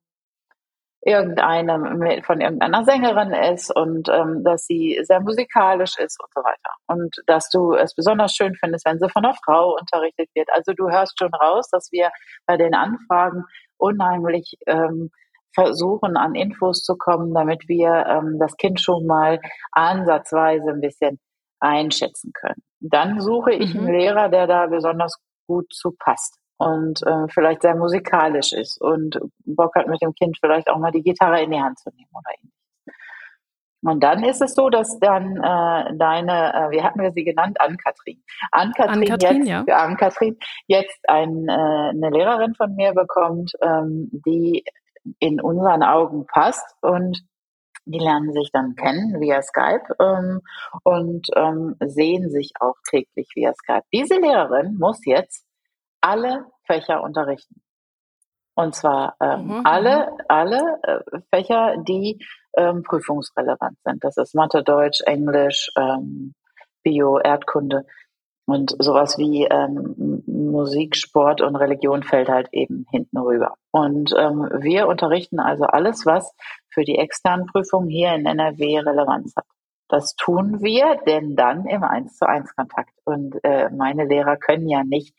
irgendeinem, 1.02 2.22
von 2.22 2.40
irgendeiner 2.40 2.84
Sängerin 2.84 3.32
ist 3.32 3.74
und 3.74 4.08
ähm, 4.10 4.44
dass 4.44 4.66
sie 4.66 4.98
sehr 5.02 5.20
musikalisch 5.20 5.98
ist 5.98 6.20
und 6.20 6.32
so 6.34 6.42
weiter. 6.42 6.74
Und 6.86 7.16
dass 7.26 7.48
du 7.48 7.72
es 7.72 7.94
besonders 7.94 8.34
schön 8.34 8.54
findest, 8.54 8.84
wenn 8.84 8.98
sie 8.98 9.08
von 9.08 9.24
einer 9.24 9.34
Frau 9.44 9.76
unterrichtet 9.80 10.28
wird. 10.34 10.48
Also 10.52 10.72
du 10.74 10.90
hörst 10.90 11.18
schon 11.18 11.32
raus, 11.32 11.68
dass 11.70 11.90
wir 11.90 12.10
bei 12.46 12.56
den 12.56 12.74
Anfragen 12.74 13.44
unheimlich 13.78 14.56
ähm, 14.66 15.10
versuchen, 15.54 16.16
an 16.16 16.34
Infos 16.34 16.82
zu 16.82 16.96
kommen, 16.96 17.32
damit 17.32 17.66
wir 17.66 18.06
ähm, 18.06 18.38
das 18.38 18.56
Kind 18.56 18.80
schon 18.80 19.06
mal 19.06 19.40
ansatzweise 19.72 20.70
ein 20.70 20.80
bisschen 20.80 21.18
einschätzen 21.60 22.32
können. 22.34 22.62
Dann 22.80 23.20
suche 23.20 23.52
ich 23.52 23.74
mhm. 23.74 23.80
einen 23.80 23.92
Lehrer, 23.92 24.28
der 24.28 24.46
da 24.46 24.66
besonders 24.66 25.16
gut 25.50 25.72
zu 25.72 25.90
passt 25.98 26.38
und 26.58 27.02
äh, 27.06 27.26
vielleicht 27.28 27.62
sehr 27.62 27.74
musikalisch 27.74 28.52
ist 28.52 28.80
und 28.80 29.18
Bock 29.44 29.74
hat 29.74 29.88
mit 29.88 30.00
dem 30.00 30.14
Kind 30.14 30.38
vielleicht 30.40 30.70
auch 30.70 30.78
mal 30.78 30.92
die 30.92 31.02
Gitarre 31.02 31.42
in 31.42 31.50
die 31.50 31.60
Hand 31.60 31.78
zu 31.78 31.90
nehmen 31.90 32.10
oder 32.12 32.30
ähnliches. 32.38 32.60
Und 33.82 34.02
dann 34.02 34.22
ist 34.24 34.42
es 34.42 34.54
so, 34.54 34.68
dass 34.68 34.98
dann 35.00 35.38
äh, 35.38 35.96
deine, 35.96 36.52
äh, 36.54 36.70
wie 36.70 36.82
hatten 36.82 37.00
wir 37.00 37.12
sie 37.12 37.24
genannt, 37.24 37.58
Ann-Kathrin. 37.60 38.22
Ann-Kathrin, 38.52 39.10
Ann-Kathrin, 39.10 39.46
jetzt, 39.46 39.68
ja. 39.68 39.76
Ann-Kathrin 39.76 40.36
jetzt 40.66 41.08
ein, 41.08 41.48
äh, 41.48 41.52
eine 41.52 42.10
Lehrerin 42.10 42.54
von 42.54 42.74
mir 42.74 42.92
bekommt, 42.92 43.52
ähm, 43.62 44.10
die 44.26 44.64
in 45.18 45.40
unseren 45.40 45.82
Augen 45.82 46.26
passt 46.26 46.76
und 46.82 47.22
die 47.84 47.98
lernen 47.98 48.32
sich 48.32 48.50
dann 48.52 48.76
kennen 48.76 49.20
via 49.20 49.42
Skype 49.42 49.94
ähm, 50.00 50.40
und 50.84 51.28
ähm, 51.36 51.76
sehen 51.80 52.30
sich 52.30 52.52
auch 52.60 52.76
täglich 52.88 53.28
via 53.34 53.52
Skype. 53.54 53.84
Diese 53.92 54.16
Lehrerin 54.16 54.76
muss 54.78 55.04
jetzt 55.04 55.46
alle 56.00 56.46
Fächer 56.66 57.02
unterrichten. 57.02 57.60
Und 58.54 58.74
zwar 58.74 59.16
ähm, 59.20 59.46
Mhm, 59.46 59.60
alle, 59.64 60.16
alle 60.28 60.78
äh, 60.82 61.20
Fächer, 61.34 61.76
die 61.78 62.24
ähm, 62.56 62.82
prüfungsrelevant 62.82 63.78
sind. 63.84 64.04
Das 64.04 64.16
ist 64.16 64.34
Mathe, 64.34 64.62
Deutsch, 64.62 65.00
Englisch, 65.06 65.70
ähm, 65.76 66.34
Bio, 66.82 67.18
Erdkunde 67.18 67.86
und 68.46 68.74
sowas 68.78 69.16
wie 69.16 69.44
ähm, 69.44 70.22
Musik, 70.26 70.96
Sport 70.96 71.40
und 71.40 71.56
Religion 71.56 72.02
fällt 72.02 72.28
halt 72.28 72.48
eben 72.52 72.84
hinten 72.90 73.18
rüber. 73.18 73.54
Und 73.70 74.12
ähm, 74.18 74.48
wir 74.58 74.88
unterrichten 74.88 75.38
also 75.38 75.64
alles, 75.64 76.04
was 76.04 76.34
für 76.72 76.84
die 76.84 76.98
externen 76.98 77.46
Prüfungen 77.46 77.88
hier 77.88 78.14
in 78.14 78.26
NRW 78.26 78.80
Relevanz 78.80 79.34
hat. 79.36 79.46
Das 79.88 80.14
tun 80.14 80.62
wir, 80.62 81.00
denn 81.06 81.34
dann 81.34 81.66
im 81.66 81.82
1 81.82 82.16
zu 82.16 82.26
1 82.26 82.54
Kontakt. 82.54 82.92
Und 83.04 83.36
äh, 83.42 83.70
meine 83.70 84.04
Lehrer 84.04 84.36
können 84.36 84.68
ja 84.68 84.84
nicht 84.84 85.14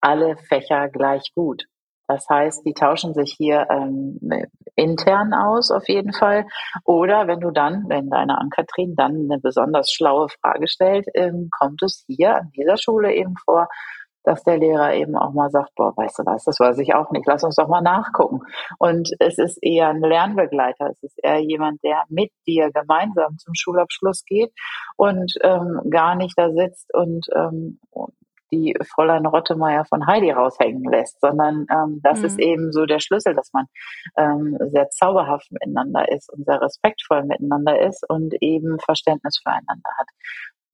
alle 0.00 0.36
Fächer 0.36 0.88
gleich 0.88 1.32
gut. 1.34 1.64
Das 2.06 2.28
heißt, 2.28 2.66
die 2.66 2.74
tauschen 2.74 3.14
sich 3.14 3.34
hier 3.36 3.66
ähm, 3.70 4.20
intern 4.76 5.32
aus 5.32 5.70
auf 5.70 5.88
jeden 5.88 6.12
Fall. 6.12 6.46
Oder 6.84 7.26
wenn 7.26 7.40
du 7.40 7.50
dann, 7.50 7.88
wenn 7.88 8.10
deine 8.10 8.38
Ann-Kathrin 8.38 8.94
dann 8.94 9.28
eine 9.30 9.40
besonders 9.40 9.90
schlaue 9.90 10.28
Frage 10.28 10.68
stellt, 10.68 11.06
ähm, 11.14 11.48
kommt 11.50 11.82
es 11.82 12.04
hier 12.06 12.36
an 12.36 12.52
dieser 12.54 12.76
Schule 12.76 13.14
eben 13.14 13.34
vor, 13.44 13.68
dass 14.24 14.42
der 14.42 14.58
Lehrer 14.58 14.94
eben 14.94 15.16
auch 15.16 15.32
mal 15.32 15.50
sagt, 15.50 15.74
boah, 15.76 15.96
weißt 15.96 16.20
du 16.20 16.22
was, 16.26 16.44
das 16.44 16.58
weiß 16.58 16.78
ich 16.78 16.94
auch 16.94 17.10
nicht, 17.10 17.26
lass 17.26 17.44
uns 17.44 17.56
doch 17.56 17.68
mal 17.68 17.82
nachgucken. 17.82 18.40
Und 18.78 19.10
es 19.20 19.38
ist 19.38 19.58
eher 19.62 19.88
ein 19.88 20.00
Lernbegleiter, 20.00 20.88
es 20.90 21.02
ist 21.02 21.18
eher 21.22 21.40
jemand, 21.40 21.82
der 21.84 22.02
mit 22.08 22.30
dir 22.46 22.70
gemeinsam 22.72 23.38
zum 23.38 23.54
Schulabschluss 23.54 24.24
geht 24.24 24.52
und 24.96 25.34
ähm, 25.42 25.80
gar 25.90 26.14
nicht 26.16 26.34
da 26.38 26.50
sitzt 26.50 26.92
und 26.94 27.26
ähm, 27.34 27.78
die 28.52 28.76
Fräulein 28.94 29.26
Rottemeier 29.26 29.84
von 29.84 30.06
Heidi 30.06 30.30
raushängen 30.30 30.84
lässt, 30.90 31.20
sondern 31.20 31.66
ähm, 31.70 32.00
das 32.02 32.22
Mhm. 32.22 32.26
ist 32.26 32.38
eben 32.38 32.72
so 32.72 32.86
der 32.86 33.00
Schlüssel, 33.00 33.34
dass 33.34 33.52
man 33.52 33.66
ähm, 34.16 34.56
sehr 34.70 34.88
zauberhaft 34.90 35.50
miteinander 35.50 36.10
ist 36.12 36.32
und 36.32 36.44
sehr 36.44 36.60
respektvoll 36.60 37.24
miteinander 37.24 37.80
ist 37.80 38.08
und 38.08 38.34
eben 38.40 38.78
Verständnis 38.80 39.40
füreinander 39.42 39.90
hat. 39.98 40.08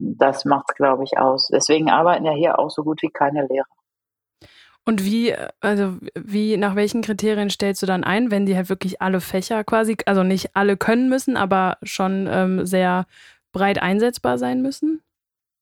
Das 0.01 0.45
macht 0.45 0.75
glaube 0.77 1.05
ich, 1.05 1.19
aus. 1.19 1.49
Deswegen 1.53 1.91
arbeiten 1.91 2.25
ja 2.25 2.33
hier 2.33 2.59
auch 2.59 2.71
so 2.71 2.83
gut 2.83 3.03
wie 3.03 3.11
keine 3.11 3.47
Lehrer. 3.47 3.67
Und 4.87 5.05
wie, 5.05 5.35
also 5.61 5.99
wie, 6.15 6.57
nach 6.57 6.75
welchen 6.75 7.03
Kriterien 7.03 7.51
stellst 7.51 7.83
du 7.83 7.87
dann 7.87 8.03
ein, 8.03 8.31
wenn 8.31 8.47
die 8.47 8.57
halt 8.57 8.71
wirklich 8.71 9.03
alle 9.03 9.21
Fächer 9.21 9.63
quasi, 9.63 9.97
also 10.07 10.23
nicht 10.23 10.57
alle 10.57 10.77
können 10.77 11.09
müssen, 11.09 11.37
aber 11.37 11.77
schon 11.83 12.27
ähm, 12.31 12.67
sehr 12.67 13.07
breit 13.53 13.81
einsetzbar 13.81 14.39
sein 14.39 14.63
müssen? 14.63 15.03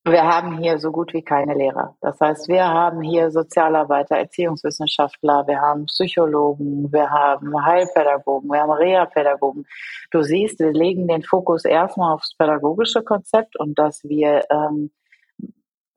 Wir 0.04 0.22
haben 0.22 0.58
hier 0.58 0.78
so 0.78 0.90
gut 0.90 1.12
wie 1.12 1.22
keine 1.22 1.54
Lehrer. 1.54 1.96
Das 2.00 2.18
heißt, 2.20 2.48
wir 2.48 2.66
haben 2.66 3.02
hier 3.02 3.30
Sozialarbeiter, 3.30 4.16
Erziehungswissenschaftler, 4.16 5.46
wir 5.46 5.60
haben 5.60 5.86
Psychologen, 5.86 6.90
wir 6.92 7.10
haben 7.10 7.64
Heilpädagogen, 7.64 8.48
wir 8.50 8.60
haben 8.60 8.70
Reha-Pädagogen. 8.70 9.66
Du 10.10 10.22
siehst, 10.22 10.60
wir 10.60 10.72
legen 10.72 11.08
den 11.08 11.22
Fokus 11.22 11.64
erstmal 11.64 12.14
aufs 12.14 12.34
pädagogische 12.36 13.02
Konzept 13.02 13.58
und 13.58 13.78
dass 13.78 14.02
wir 14.04 14.44
ähm, 14.50 14.90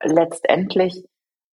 letztendlich 0.04 1.06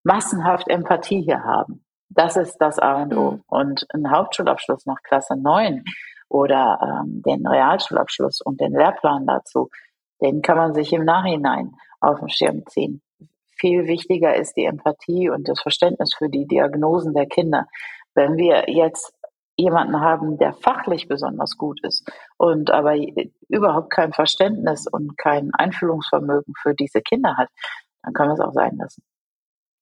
massenhaft 0.03 0.69
Empathie 0.69 1.23
hier 1.23 1.45
haben. 1.45 1.85
Das 2.09 2.37
ist 2.37 2.57
das 2.59 2.79
A 2.79 3.03
und 3.03 3.17
O. 3.17 3.31
Mhm. 3.33 3.43
Und 3.47 3.87
ein 3.93 4.11
Hauptschulabschluss 4.11 4.87
nach 4.87 5.03
Klasse 5.03 5.37
9 5.37 5.85
oder 6.29 7.03
ähm, 7.05 7.23
den 7.23 7.47
Realschulabschluss 7.47 8.41
und 8.41 8.61
den 8.61 8.73
Lehrplan 8.73 9.27
dazu, 9.27 9.69
den 10.21 10.43
kann 10.43 10.57
man 10.57 10.75
sich 10.75 10.93
im 10.93 11.05
Nachhinein 11.05 11.77
auf 12.01 12.21
den 12.21 12.29
Schirm 12.29 12.67
ziehen. 12.67 13.03
Viel 13.59 13.87
wichtiger 13.87 14.37
ist 14.37 14.57
die 14.57 14.65
Empathie 14.65 15.31
und 15.31 15.49
das 15.49 15.61
Verständnis 15.61 16.15
für 16.17 16.29
die 16.29 16.47
Diagnosen 16.47 17.15
der 17.15 17.27
Kinder. 17.27 17.67
Wenn 18.15 18.37
wir 18.37 18.69
jetzt 18.69 19.13
jemanden 19.57 20.01
haben, 20.01 20.39
der 20.39 20.53
fachlich 20.53 21.09
besonders 21.09 21.57
gut 21.57 21.81
ist 21.83 22.09
und 22.37 22.71
aber 22.71 22.95
überhaupt 23.49 23.91
kein 23.91 24.13
Verständnis 24.13 24.87
und 24.87 25.19
kein 25.19 25.51
Einfühlungsvermögen 25.53 26.55
für 26.63 26.75
diese 26.75 27.01
Kinder 27.01 27.37
hat, 27.37 27.49
dann 28.03 28.13
können 28.13 28.31
wir 28.31 28.35
es 28.35 28.41
auch 28.41 28.53
sein 28.53 28.77
lassen. 28.77 29.03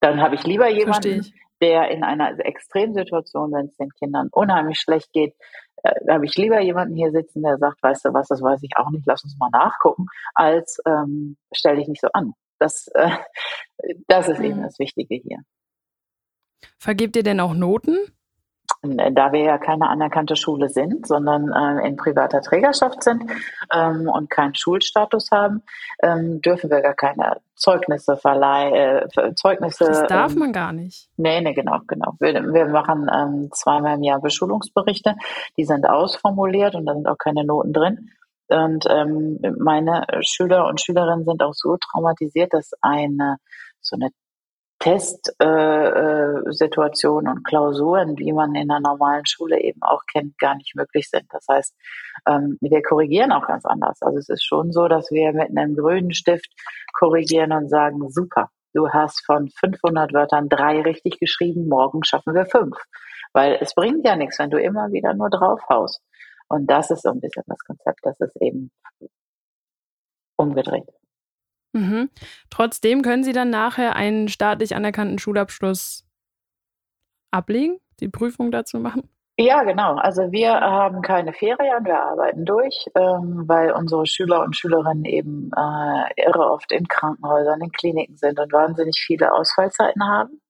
Dann 0.00 0.20
habe 0.20 0.34
ich 0.34 0.44
lieber 0.44 0.68
jemanden, 0.68 1.20
ich. 1.20 1.34
Der 1.60 1.90
in 1.90 2.04
einer 2.04 2.38
Extremsituation, 2.44 3.52
wenn 3.52 3.66
es 3.66 3.76
den 3.76 3.90
Kindern 3.90 4.28
unheimlich 4.30 4.78
schlecht 4.78 5.12
geht, 5.12 5.34
äh, 5.82 5.94
habe 6.10 6.24
ich 6.26 6.36
lieber 6.36 6.60
jemanden 6.60 6.96
hier 6.96 7.10
sitzen, 7.12 7.42
der 7.42 7.58
sagt, 7.58 7.82
weißt 7.82 8.04
du 8.06 8.14
was, 8.14 8.28
das 8.28 8.42
weiß 8.42 8.62
ich 8.62 8.76
auch 8.76 8.90
nicht, 8.90 9.06
lass 9.06 9.24
uns 9.24 9.36
mal 9.38 9.50
nachgucken, 9.50 10.06
als 10.34 10.78
ähm, 10.86 11.36
stell 11.54 11.76
dich 11.76 11.88
nicht 11.88 12.00
so 12.00 12.08
an. 12.12 12.32
Das, 12.58 12.88
äh, 12.94 13.10
das 14.08 14.28
ist 14.28 14.40
eben 14.40 14.60
Mhm. 14.60 14.62
das 14.62 14.78
Wichtige 14.78 15.14
hier. 15.16 15.38
Vergebt 16.78 17.16
ihr 17.16 17.22
denn 17.22 17.40
auch 17.40 17.54
Noten? 17.54 17.98
Äh, 18.98 19.12
Da 19.12 19.32
wir 19.32 19.40
ja 19.40 19.58
keine 19.58 19.88
anerkannte 19.88 20.36
Schule 20.36 20.68
sind, 20.68 21.06
sondern 21.06 21.52
äh, 21.52 21.86
in 21.86 21.96
privater 21.96 22.40
Trägerschaft 22.40 23.02
sind 23.02 23.24
ähm, 23.72 24.08
und 24.08 24.30
keinen 24.30 24.54
Schulstatus 24.54 25.30
haben, 25.30 25.62
ähm, 26.02 26.40
dürfen 26.42 26.70
wir 26.70 26.80
gar 26.80 26.94
keine 26.94 27.40
Zeugnisse 27.54 28.16
verleihen, 28.16 28.74
äh, 28.74 29.34
Zeugnisse. 29.34 29.84
Das 29.86 30.06
darf 30.06 30.32
ähm, 30.32 30.38
man 30.38 30.52
gar 30.52 30.72
nicht. 30.72 31.08
Nee, 31.16 31.40
nee, 31.40 31.54
genau, 31.54 31.78
genau. 31.86 32.14
Wir, 32.20 32.34
wir 32.52 32.66
machen 32.66 33.10
ähm, 33.12 33.50
zweimal 33.52 33.96
im 33.96 34.02
Jahr 34.02 34.20
Beschulungsberichte, 34.20 35.16
die 35.56 35.64
sind 35.64 35.88
ausformuliert 35.88 36.74
und 36.74 36.86
da 36.86 36.94
sind 36.94 37.08
auch 37.08 37.18
keine 37.18 37.44
Noten 37.44 37.72
drin. 37.72 38.10
Und 38.48 38.86
ähm, 38.88 39.40
meine 39.58 40.06
Schüler 40.20 40.66
und 40.68 40.80
Schülerinnen 40.80 41.24
sind 41.24 41.42
auch 41.42 41.54
so 41.54 41.76
traumatisiert, 41.78 42.52
dass 42.52 42.70
eine 42.80 43.38
so 43.80 43.96
eine 43.96 44.10
Testsituation 44.78 46.46
äh, 46.48 46.52
Situation 46.52 47.28
und 47.28 47.44
Klausuren, 47.44 48.18
wie 48.18 48.32
man 48.32 48.54
in 48.54 48.70
einer 48.70 48.80
normalen 48.80 49.24
Schule 49.26 49.60
eben 49.60 49.82
auch 49.82 50.02
kennt, 50.12 50.38
gar 50.38 50.54
nicht 50.54 50.76
möglich 50.76 51.08
sind. 51.08 51.24
Das 51.30 51.46
heißt, 51.48 51.74
ähm, 52.28 52.58
wir 52.60 52.82
korrigieren 52.82 53.32
auch 53.32 53.46
ganz 53.46 53.64
anders. 53.64 54.02
Also 54.02 54.18
es 54.18 54.28
ist 54.28 54.44
schon 54.44 54.72
so, 54.72 54.86
dass 54.88 55.10
wir 55.10 55.32
mit 55.32 55.56
einem 55.56 55.74
grünen 55.76 56.12
Stift 56.12 56.52
korrigieren 56.92 57.52
und 57.52 57.68
sagen, 57.68 58.08
super, 58.10 58.50
du 58.74 58.88
hast 58.90 59.24
von 59.24 59.48
500 59.48 60.12
Wörtern 60.12 60.48
drei 60.48 60.82
richtig 60.82 61.18
geschrieben, 61.18 61.68
morgen 61.68 62.04
schaffen 62.04 62.34
wir 62.34 62.46
fünf. 62.46 62.76
Weil 63.32 63.58
es 63.60 63.74
bringt 63.74 64.06
ja 64.06 64.16
nichts, 64.16 64.38
wenn 64.38 64.50
du 64.50 64.60
immer 64.60 64.92
wieder 64.92 65.14
nur 65.14 65.30
draufhaust. 65.30 66.02
Und 66.48 66.70
das 66.70 66.90
ist 66.90 67.02
so 67.02 67.10
ein 67.10 67.20
bisschen 67.20 67.44
das 67.46 67.58
Konzept, 67.64 68.00
das 68.02 68.20
ist 68.20 68.36
eben 68.40 68.70
umgedreht. 70.36 70.88
Mhm. 71.76 72.10
Trotzdem 72.48 73.02
können 73.02 73.22
Sie 73.22 73.32
dann 73.32 73.50
nachher 73.50 73.96
einen 73.96 74.28
staatlich 74.28 74.74
anerkannten 74.74 75.18
Schulabschluss 75.18 76.04
ablegen, 77.30 77.78
die 78.00 78.08
Prüfung 78.08 78.50
dazu 78.50 78.78
machen? 78.78 79.08
Ja, 79.38 79.62
genau. 79.64 79.96
Also 79.96 80.32
wir 80.32 80.52
haben 80.52 81.02
keine 81.02 81.34
Ferien, 81.34 81.84
wir 81.84 82.02
arbeiten 82.02 82.46
durch, 82.46 82.86
ähm, 82.94 83.44
weil 83.46 83.72
unsere 83.72 84.06
Schüler 84.06 84.42
und 84.42 84.56
Schülerinnen 84.56 85.04
eben 85.04 85.50
äh, 85.54 86.22
irre 86.24 86.50
oft 86.50 86.72
in 86.72 86.88
Krankenhäusern, 86.88 87.60
in 87.60 87.70
Kliniken 87.70 88.16
sind 88.16 88.40
und 88.40 88.50
wahnsinnig 88.50 88.96
viele 89.06 89.34
Ausfallzeiten 89.34 90.02
haben. 90.08 90.40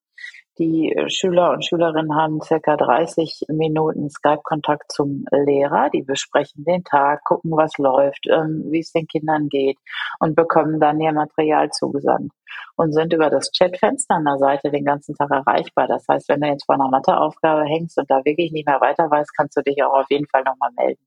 Die 0.59 0.90
äh, 0.90 1.11
Schüler 1.11 1.51
und 1.51 1.66
Schülerinnen 1.66 2.14
haben 2.14 2.40
circa 2.40 2.77
30 2.77 3.45
Minuten 3.49 4.09
Skype-Kontakt 4.09 4.90
zum 4.90 5.27
Lehrer. 5.31 5.90
Die 5.90 6.03
besprechen 6.03 6.64
den 6.64 6.83
Tag, 6.83 7.25
gucken, 7.25 7.51
was 7.53 7.77
läuft, 7.77 8.27
ähm, 8.27 8.64
wie 8.71 8.81
es 8.81 8.92
den 8.92 9.07
Kindern 9.07 9.49
geht 9.49 9.77
und 10.19 10.35
bekommen 10.35 10.81
dann 10.81 11.01
ihr 11.01 11.12
Material 11.12 11.71
zugesandt 11.71 12.33
und 12.77 12.92
sind 12.92 13.12
über 13.12 13.29
das 13.29 13.51
Chatfenster 13.53 14.14
an 14.14 14.25
der 14.25 14.38
Seite 14.38 14.71
den 14.71 14.85
ganzen 14.85 15.14
Tag 15.14 15.31
erreichbar. 15.31 15.88
Das 15.88 16.07
heißt, 16.09 16.29
wenn 16.31 16.40
du 16.40 16.49
jetzt 16.49 16.64
vor 16.64 16.77
einer 16.77 16.88
Matheaufgabe 16.88 17.64
hängst 17.64 17.99
und 17.99 18.11
da 18.11 18.25
wirklich 18.25 18.51
nicht 18.53 18.66
mehr 18.66 18.81
weiter 18.81 19.11
weißt, 19.11 19.37
kannst 19.37 19.57
du 19.59 19.62
dich 19.62 19.83
auch 19.83 19.92
auf 19.92 20.07
jeden 20.11 20.27
Fall 20.27 20.42
nochmal 20.45 20.71
melden. 20.77 21.05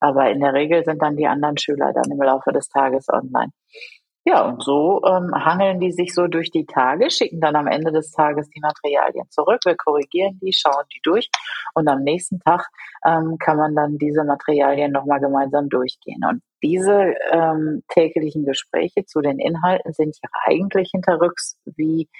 Aber 0.00 0.30
in 0.30 0.40
der 0.40 0.54
Regel 0.54 0.84
sind 0.84 1.02
dann 1.02 1.16
die 1.16 1.26
anderen 1.26 1.58
Schüler 1.58 1.92
dann 1.92 2.10
im 2.10 2.22
Laufe 2.22 2.52
des 2.52 2.68
Tages 2.68 3.08
online. 3.08 3.52
Ja, 4.30 4.42
und 4.42 4.62
so 4.62 5.00
ähm, 5.06 5.32
hangeln 5.34 5.80
die 5.80 5.90
sich 5.90 6.12
so 6.12 6.26
durch 6.26 6.50
die 6.50 6.66
Tage, 6.66 7.10
schicken 7.10 7.40
dann 7.40 7.56
am 7.56 7.66
Ende 7.66 7.92
des 7.92 8.10
Tages 8.10 8.46
die 8.50 8.60
Materialien 8.60 9.24
zurück. 9.30 9.60
Wir 9.64 9.74
korrigieren 9.74 10.38
die, 10.42 10.52
schauen 10.52 10.84
die 10.94 11.00
durch 11.02 11.30
und 11.72 11.88
am 11.88 12.02
nächsten 12.02 12.38
Tag 12.40 12.66
ähm, 13.06 13.38
kann 13.38 13.56
man 13.56 13.74
dann 13.74 13.96
diese 13.96 14.24
Materialien 14.24 14.92
nochmal 14.92 15.20
gemeinsam 15.20 15.70
durchgehen. 15.70 16.20
Und 16.28 16.42
diese 16.62 17.14
ähm, 17.32 17.82
täglichen 17.88 18.44
Gespräche 18.44 19.06
zu 19.06 19.22
den 19.22 19.38
Inhalten 19.38 19.94
sind 19.94 20.18
ja 20.22 20.28
eigentlich 20.44 20.90
hinterrücks 20.90 21.58
wie 21.64 22.10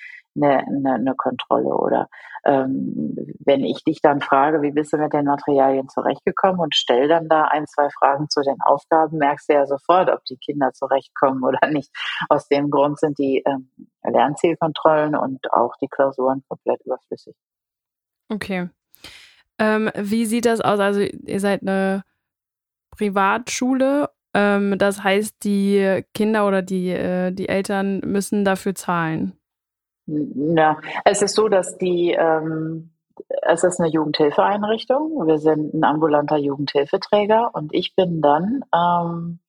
eine, 0.43 0.67
eine, 0.67 0.95
eine 0.95 1.15
Kontrolle. 1.15 1.75
Oder 1.75 2.09
ähm, 2.45 3.17
wenn 3.45 3.65
ich 3.65 3.85
dich 3.85 4.01
dann 4.01 4.21
frage, 4.21 4.63
wie 4.63 4.71
bist 4.71 4.93
du 4.93 4.99
mit 4.99 5.13
den 5.13 5.25
Materialien 5.25 5.89
zurechtgekommen 5.89 6.61
und 6.61 6.75
stell 6.75 7.09
dann 7.09 7.29
da 7.29 7.45
ein, 7.45 7.67
zwei 7.67 7.89
Fragen 7.91 8.29
zu 8.29 8.43
den 8.43 8.61
Aufgaben, 8.61 9.19
merkst 9.19 9.49
du 9.49 9.55
ja 9.55 9.67
sofort, 9.67 10.11
ob 10.11 10.25
die 10.25 10.37
Kinder 10.37 10.73
zurechtkommen 10.73 11.43
oder 11.45 11.69
nicht. 11.69 11.91
Aus 12.29 12.49
dem 12.49 12.71
Grund 12.71 12.99
sind 12.99 13.19
die 13.19 13.43
ähm, 13.47 13.71
Lernzielkontrollen 14.03 15.17
und 15.17 15.53
auch 15.53 15.75
die 15.83 15.89
Klausuren 15.89 16.43
komplett 16.49 16.81
überflüssig. 16.85 17.35
Okay. 18.31 18.71
Ähm, 19.59 19.91
wie 19.95 20.27
sieht 20.27 20.47
das 20.47 20.61
aus? 20.61 20.79
Also 20.79 21.01
ihr 21.01 21.41
seid 21.41 21.63
eine 21.63 22.05
Privatschule 22.91 24.09
ähm, 24.35 24.79
das 24.79 25.03
heißt, 25.03 25.43
die 25.45 26.05
Kinder 26.15 26.47
oder 26.47 26.63
die, 26.63 26.91
äh, 26.91 27.33
die 27.33 27.49
Eltern 27.49 28.01
müssen 28.01 28.45
dafür 28.45 28.75
zahlen. 28.75 29.38
Ja, 30.09 30.79
es 31.05 31.21
ist 31.21 31.35
so, 31.35 31.49
dass 31.49 31.77
die, 31.77 32.17
ähm, 32.19 32.93
es 33.43 33.63
ist 33.63 33.79
eine 33.79 33.91
Jugendhilfeeinrichtung. 33.91 35.27
Wir 35.27 35.39
sind 35.39 35.75
ein 35.75 35.85
ambulanter 35.85 36.39
Jugendhilfeträger 36.39 37.51
und 37.53 37.75
ich 37.75 37.95
bin 37.95 38.23
dann 38.23 38.63
ähm, 38.75 39.41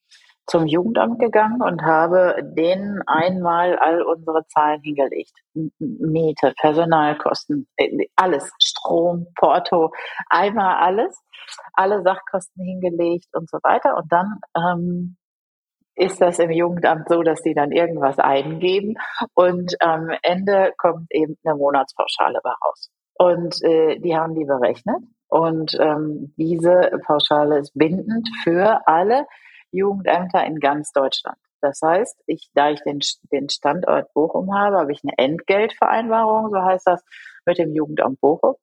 zum 0.47 0.65
Jugendamt 0.65 1.19
gegangen 1.19 1.61
und 1.61 1.83
habe 1.83 2.35
denen 2.43 3.01
einmal 3.07 3.77
all 3.77 4.01
unsere 4.01 4.45
Zahlen 4.47 4.81
hingelegt. 4.81 5.31
Miete, 5.77 6.53
Personalkosten, 6.59 7.67
äh, 7.77 8.07
alles, 8.17 8.51
Strom, 8.61 9.27
Porto, 9.35 9.91
einmal 10.29 10.75
alles, 10.75 11.23
alle 11.73 12.01
Sachkosten 12.01 12.65
hingelegt 12.65 13.27
und 13.33 13.49
so 13.49 13.59
weiter. 13.63 13.95
Und 13.95 14.11
dann 14.11 14.39
ähm, 14.57 15.15
ist 15.99 16.21
das 16.21 16.39
im 16.39 16.49
Jugendamt 16.49 17.09
so, 17.09 17.21
dass 17.21 17.41
die 17.41 17.53
dann 17.53 17.71
irgendwas 17.71 18.17
eingeben 18.19 18.95
und 19.33 19.75
am 19.81 20.09
Ende 20.23 20.73
kommt 20.77 21.07
eben 21.11 21.37
eine 21.43 21.55
Monatspauschale 21.55 22.39
raus. 22.43 22.89
Und 23.17 23.61
äh, 23.63 23.99
die 23.99 24.15
haben 24.15 24.33
die 24.33 24.45
berechnet. 24.45 25.03
Und 25.27 25.77
ähm, 25.79 26.33
diese 26.37 26.89
Pauschale 27.05 27.59
ist 27.59 27.73
bindend 27.75 28.27
für 28.43 28.81
alle 28.87 29.27
Jugendämter 29.71 30.43
in 30.45 30.59
ganz 30.59 30.91
Deutschland. 30.91 31.37
Das 31.61 31.81
heißt, 31.83 32.23
ich, 32.25 32.49
da 32.53 32.71
ich 32.71 32.81
den, 32.81 32.99
den 33.31 33.49
Standort 33.49 34.11
Bochum 34.13 34.55
habe, 34.55 34.77
habe 34.77 34.93
ich 34.93 35.01
eine 35.03 35.17
Entgeltvereinbarung, 35.17 36.49
so 36.49 36.61
heißt 36.61 36.87
das, 36.87 37.03
mit 37.45 37.57
dem 37.57 37.75
Jugendamt 37.75 38.21
Bochum. 38.21 38.55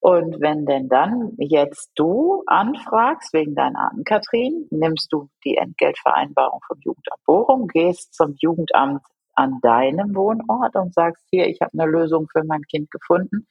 Und 0.00 0.40
wenn 0.40 0.64
denn 0.64 0.88
dann 0.88 1.34
jetzt 1.36 1.90
du 1.94 2.42
anfragst 2.46 3.34
wegen 3.34 3.54
deiner 3.54 3.90
Ann-Kathrin, 3.92 4.66
nimmst 4.70 5.12
du 5.12 5.28
die 5.44 5.58
Entgeltvereinbarung 5.58 6.60
vom 6.66 6.78
Jugendamt 6.80 7.24
Bochum, 7.26 7.66
gehst 7.68 8.14
zum 8.14 8.34
Jugendamt 8.40 9.02
an 9.34 9.58
deinem 9.62 10.14
Wohnort 10.16 10.74
und 10.74 10.94
sagst 10.94 11.26
hier, 11.30 11.46
ich 11.46 11.60
habe 11.60 11.72
eine 11.78 11.90
Lösung 11.90 12.28
für 12.32 12.44
mein 12.44 12.62
Kind 12.62 12.90
gefunden. 12.90 13.46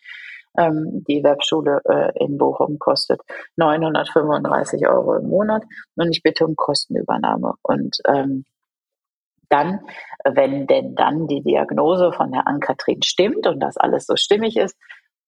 Ähm, 0.58 1.04
die 1.08 1.24
Webschule 1.24 1.82
äh, 1.86 2.26
in 2.26 2.40
Bochum 2.40 2.80
kostet 2.80 3.22
935 3.58 4.88
Euro 4.88 5.18
im 5.18 5.30
Monat 5.30 5.64
und 5.96 6.10
ich 6.10 6.24
bitte 6.24 6.46
um 6.46 6.56
Kostenübernahme. 6.56 7.54
Und 7.62 7.98
ähm, 8.08 8.46
dann, 9.50 9.82
wenn 10.26 10.68
denn 10.68 10.96
dann 10.96 11.28
die 11.28 11.42
Diagnose 11.42 12.12
von 12.12 12.32
der 12.32 12.48
Ann-Kathrin 12.48 13.04
stimmt 13.04 13.46
und 13.48 13.60
das 13.60 13.78
alles 13.78 14.06
so 14.06 14.16
stimmig 14.16 14.58
ist, 14.58 14.76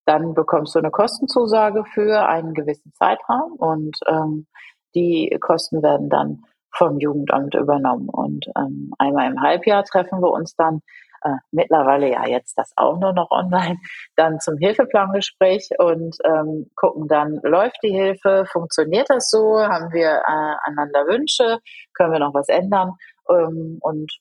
dann 0.06 0.34
bekommst 0.34 0.76
du 0.76 0.80
eine 0.80 0.92
Kostenzusage 0.92 1.84
für 1.86 2.28
einen 2.28 2.54
gewissen 2.54 2.92
Zeitraum 2.94 3.54
und 3.54 3.98
ähm, 4.08 4.48
die 4.96 5.38
Kosten 5.40 5.82
werden 5.84 6.10
dann 6.10 6.44
vom 6.74 7.00
Jugendamt 7.00 7.54
übernommen. 7.56 8.10
Und 8.10 8.48
ähm, 8.58 8.94
einmal 8.98 9.30
im 9.30 9.42
Halbjahr 9.42 9.84
treffen 9.84 10.22
wir 10.22 10.32
uns 10.32 10.56
dann 10.56 10.82
äh, 11.24 11.36
mittlerweile 11.52 12.10
ja 12.10 12.26
jetzt 12.26 12.58
das 12.58 12.72
auch 12.76 13.00
nur 13.00 13.14
noch 13.14 13.30
online, 13.30 13.78
dann 14.16 14.40
zum 14.40 14.58
Hilfeplangespräch 14.58 15.70
und 15.78 16.18
ähm, 16.24 16.72
gucken 16.76 17.08
dann, 17.08 17.40
läuft 17.44 17.78
die 17.84 17.92
Hilfe, 17.92 18.46
funktioniert 18.52 19.10
das 19.10 19.30
so, 19.30 19.60
haben 19.60 19.92
wir 19.94 20.10
äh, 20.10 20.70
einander 20.70 21.06
Wünsche, 21.08 21.60
können 21.94 22.14
wir 22.14 22.20
noch 22.20 22.34
was 22.34 22.50
ändern 22.50 22.94
ähm, 23.30 23.78
und 23.82 24.12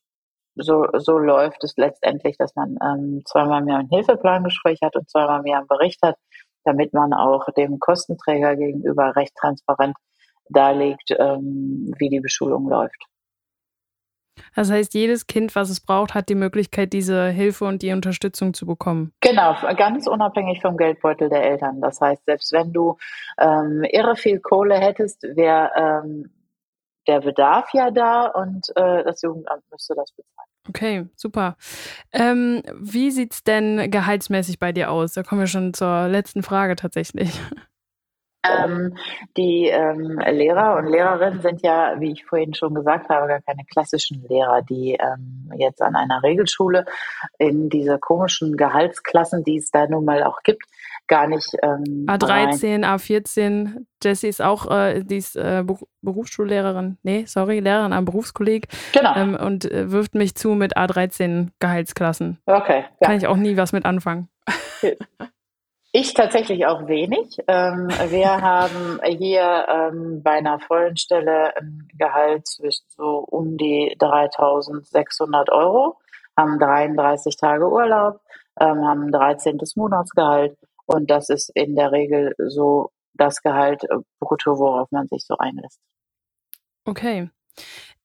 so, 0.57 0.87
so 0.99 1.19
läuft 1.19 1.65
es 1.65 1.77
letztendlich, 1.77 2.37
dass 2.37 2.55
man 2.55 2.77
ähm, 2.83 3.23
zweimal 3.25 3.63
mehr 3.63 3.79
ein 3.79 3.89
Hilfeplangespräch 3.89 4.81
hat 4.83 4.97
und 4.97 5.09
zweimal 5.09 5.43
mehr 5.43 5.59
einen 5.59 5.69
Bericht 5.69 6.01
hat, 6.03 6.17
damit 6.65 6.93
man 6.93 7.13
auch 7.13 7.47
dem 7.57 7.79
Kostenträger 7.79 8.57
gegenüber 8.57 9.17
recht 9.17 9.35
transparent 9.35 9.97
darlegt, 10.49 11.15
ähm, 11.19 11.93
wie 11.99 12.09
die 12.09 12.21
Beschulung 12.21 12.69
läuft. 12.69 13.07
Das 14.55 14.71
heißt, 14.71 14.95
jedes 14.95 15.27
Kind, 15.27 15.55
was 15.55 15.71
es 15.71 15.81
braucht, 15.81 16.15
hat 16.15 16.29
die 16.29 16.35
Möglichkeit, 16.35 16.93
diese 16.93 17.29
Hilfe 17.29 17.67
und 17.67 17.83
die 17.83 17.93
Unterstützung 17.93 18.55
zu 18.55 18.67
bekommen. 18.67 19.13
Genau, 19.21 19.55
ganz 19.77 20.07
unabhängig 20.07 20.61
vom 20.61 20.77
Geldbeutel 20.77 21.29
der 21.29 21.45
Eltern. 21.45 21.81
Das 21.81 22.01
heißt, 22.01 22.25
selbst 22.25 22.53
wenn 22.53 22.73
du 22.73 22.97
ähm, 23.39 23.85
irre 23.85 24.17
viel 24.17 24.41
Kohle 24.41 24.77
hättest, 24.77 25.23
wäre 25.23 25.71
ähm, 25.77 26.31
der 27.11 27.21
Bedarf 27.21 27.69
ja 27.75 27.91
da 27.91 28.27
und 28.27 28.69
äh, 28.77 29.03
das 29.03 29.21
Jugendamt 29.23 29.65
müsste 29.71 29.95
das 29.97 30.13
bezahlen. 30.13 30.49
Okay, 30.69 31.07
super. 31.17 31.57
Ähm, 32.13 32.63
wie 32.75 33.09
es 33.09 33.43
denn 33.43 33.91
gehaltsmäßig 33.91 34.61
bei 34.61 34.71
dir 34.71 34.91
aus? 34.91 35.15
Da 35.15 35.25
kommen 35.25 35.41
wir 35.41 35.49
schon 35.49 35.75
zur 35.75 36.07
letzten 36.07 36.43
Frage 36.43 36.77
tatsächlich. 36.77 37.41
Ähm, 38.43 38.97
die 39.37 39.67
ähm, 39.67 40.19
Lehrer 40.19 40.77
und 40.77 40.87
Lehrerinnen 40.87 41.43
sind 41.43 41.63
ja, 41.63 42.01
wie 42.01 42.13
ich 42.13 42.25
vorhin 42.25 42.55
schon 42.55 42.75
gesagt 42.75 43.11
habe, 43.11 43.27
gar 43.27 43.43
keine 43.43 43.65
klassischen 43.71 44.25
Lehrer, 44.29 44.63
die 44.63 44.95
ähm, 44.95 45.51
jetzt 45.59 45.83
an 45.83 45.95
einer 45.95 46.23
Regelschule 46.23 46.87
in 47.39 47.69
diese 47.69 47.99
komischen 47.99 48.57
Gehaltsklassen, 48.57 49.45
die 49.45 49.59
es 49.59 49.71
da 49.71 49.87
nun 49.87 50.07
mal 50.07 50.23
auch 50.23 50.43
gibt, 50.43 50.65
gar 51.11 51.27
nicht. 51.27 51.55
Ähm, 51.63 52.07
A13, 52.09 52.87
A14, 52.87 53.85
Jessie 54.03 54.29
ist 54.29 54.41
auch, 54.41 54.71
äh, 54.71 55.03
die 55.05 55.19
ist 55.19 55.37
äh, 55.37 55.63
Berufsschullehrerin, 56.01 56.97
nee, 57.03 57.25
sorry, 57.27 57.61
Lehrerin 57.61 57.93
am 57.93 58.07
Berufskolleg. 58.07 58.69
Genau. 58.95 59.15
Ähm, 59.17 59.35
und 59.35 59.71
äh, 59.71 59.91
wirft 59.91 60.15
mich 60.15 60.35
zu 60.37 60.51
mit 60.51 60.79
A13 60.79 61.49
Gehaltsklassen. 61.59 62.39
Okay. 62.47 62.85
Ja. 63.01 63.09
Kann 63.09 63.19
ich 63.19 63.27
auch 63.27 63.37
nie 63.37 63.59
was 63.59 63.73
mit 63.73 63.85
anfangen. 63.85 64.29
Ich 65.93 66.15
tatsächlich 66.15 66.67
auch 66.67 66.87
wenig. 66.87 67.39
Ähm, 67.49 67.89
wir 68.11 68.29
haben 68.41 69.01
hier 69.05 69.67
ähm, 69.69 70.23
bei 70.23 70.35
einer 70.35 70.61
vollen 70.61 70.97
Stelle 70.97 71.57
ein 71.57 71.89
Gehalt 71.99 72.47
zwischen 72.47 72.85
so 72.91 73.25
um 73.29 73.57
die 73.57 73.97
3600 73.99 75.51
Euro, 75.51 75.99
haben 76.37 76.61
33 76.61 77.37
Tage 77.37 77.69
Urlaub, 77.69 78.21
ähm, 78.61 78.87
haben 78.87 79.07
ein 79.07 79.11
13. 79.11 79.59
Monatsgehalt 79.75 80.57
und 80.93 81.11
das 81.11 81.29
ist 81.29 81.51
in 81.55 81.77
der 81.77 81.93
Regel 81.93 82.35
so 82.39 82.91
das 83.15 83.43
Gehalt 83.43 83.85
äh, 83.85 83.99
brutto, 84.19 84.59
worauf 84.59 84.91
man 84.91 85.07
sich 85.07 85.25
so 85.25 85.37
einlässt. 85.39 85.79
Okay. 86.85 87.31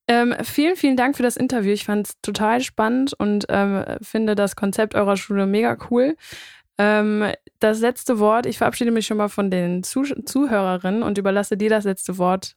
Ähm, 0.08 0.36
vielen, 0.44 0.76
vielen 0.76 0.98
Dank 0.98 1.18
für 1.18 1.24
das 1.24 1.36
Interview. 1.36 1.72
Ich 1.72 1.86
fand 1.86 2.08
es 2.08 2.22
total 2.22 2.62
spannend 2.62 3.14
und 3.18 3.48
ähm, 3.50 3.84
finde 4.02 4.36
das 4.36 4.56
Konzept 4.56 4.94
eurer 4.94 5.18
Schule 5.18 5.48
mega 5.48 5.78
cool. 5.90 6.16
Ähm, 6.78 7.32
das 7.60 7.80
letzte 7.80 8.20
Wort, 8.20 8.46
ich 8.46 8.60
verabschiede 8.60 8.92
mich 8.92 9.08
schon 9.08 9.18
mal 9.18 9.30
von 9.30 9.50
den 9.50 9.82
Zuh 9.82 10.04
Zuhörerinnen 10.04 11.02
und 11.02 11.18
überlasse 11.18 11.58
dir 11.58 11.72
das 11.72 11.86
letzte 11.86 12.20
Wort. 12.20 12.56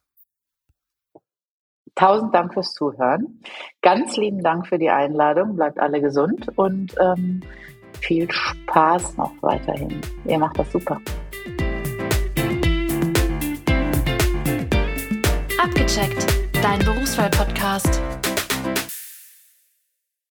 Tausend 1.95 2.35
Dank 2.35 2.53
fürs 2.53 2.75
Zuhören. 2.75 3.41
Ganz 3.81 4.17
lieben 4.19 4.43
Dank 4.43 4.67
für 4.67 4.79
die 4.79 4.91
Einladung. 4.91 5.57
Bleibt 5.57 5.79
alle 5.79 6.03
gesund 6.03 6.49
und 6.57 6.95
ähm, 7.01 7.41
viel 8.01 8.31
Spaß 8.31 9.17
noch 9.17 9.33
weiterhin. 9.41 10.01
Ihr 10.25 10.39
macht 10.39 10.59
das 10.59 10.71
super. 10.71 11.01
Abgecheckt, 15.63 16.27
dein 16.63 16.79
Berufswahl-Podcast. 16.81 18.01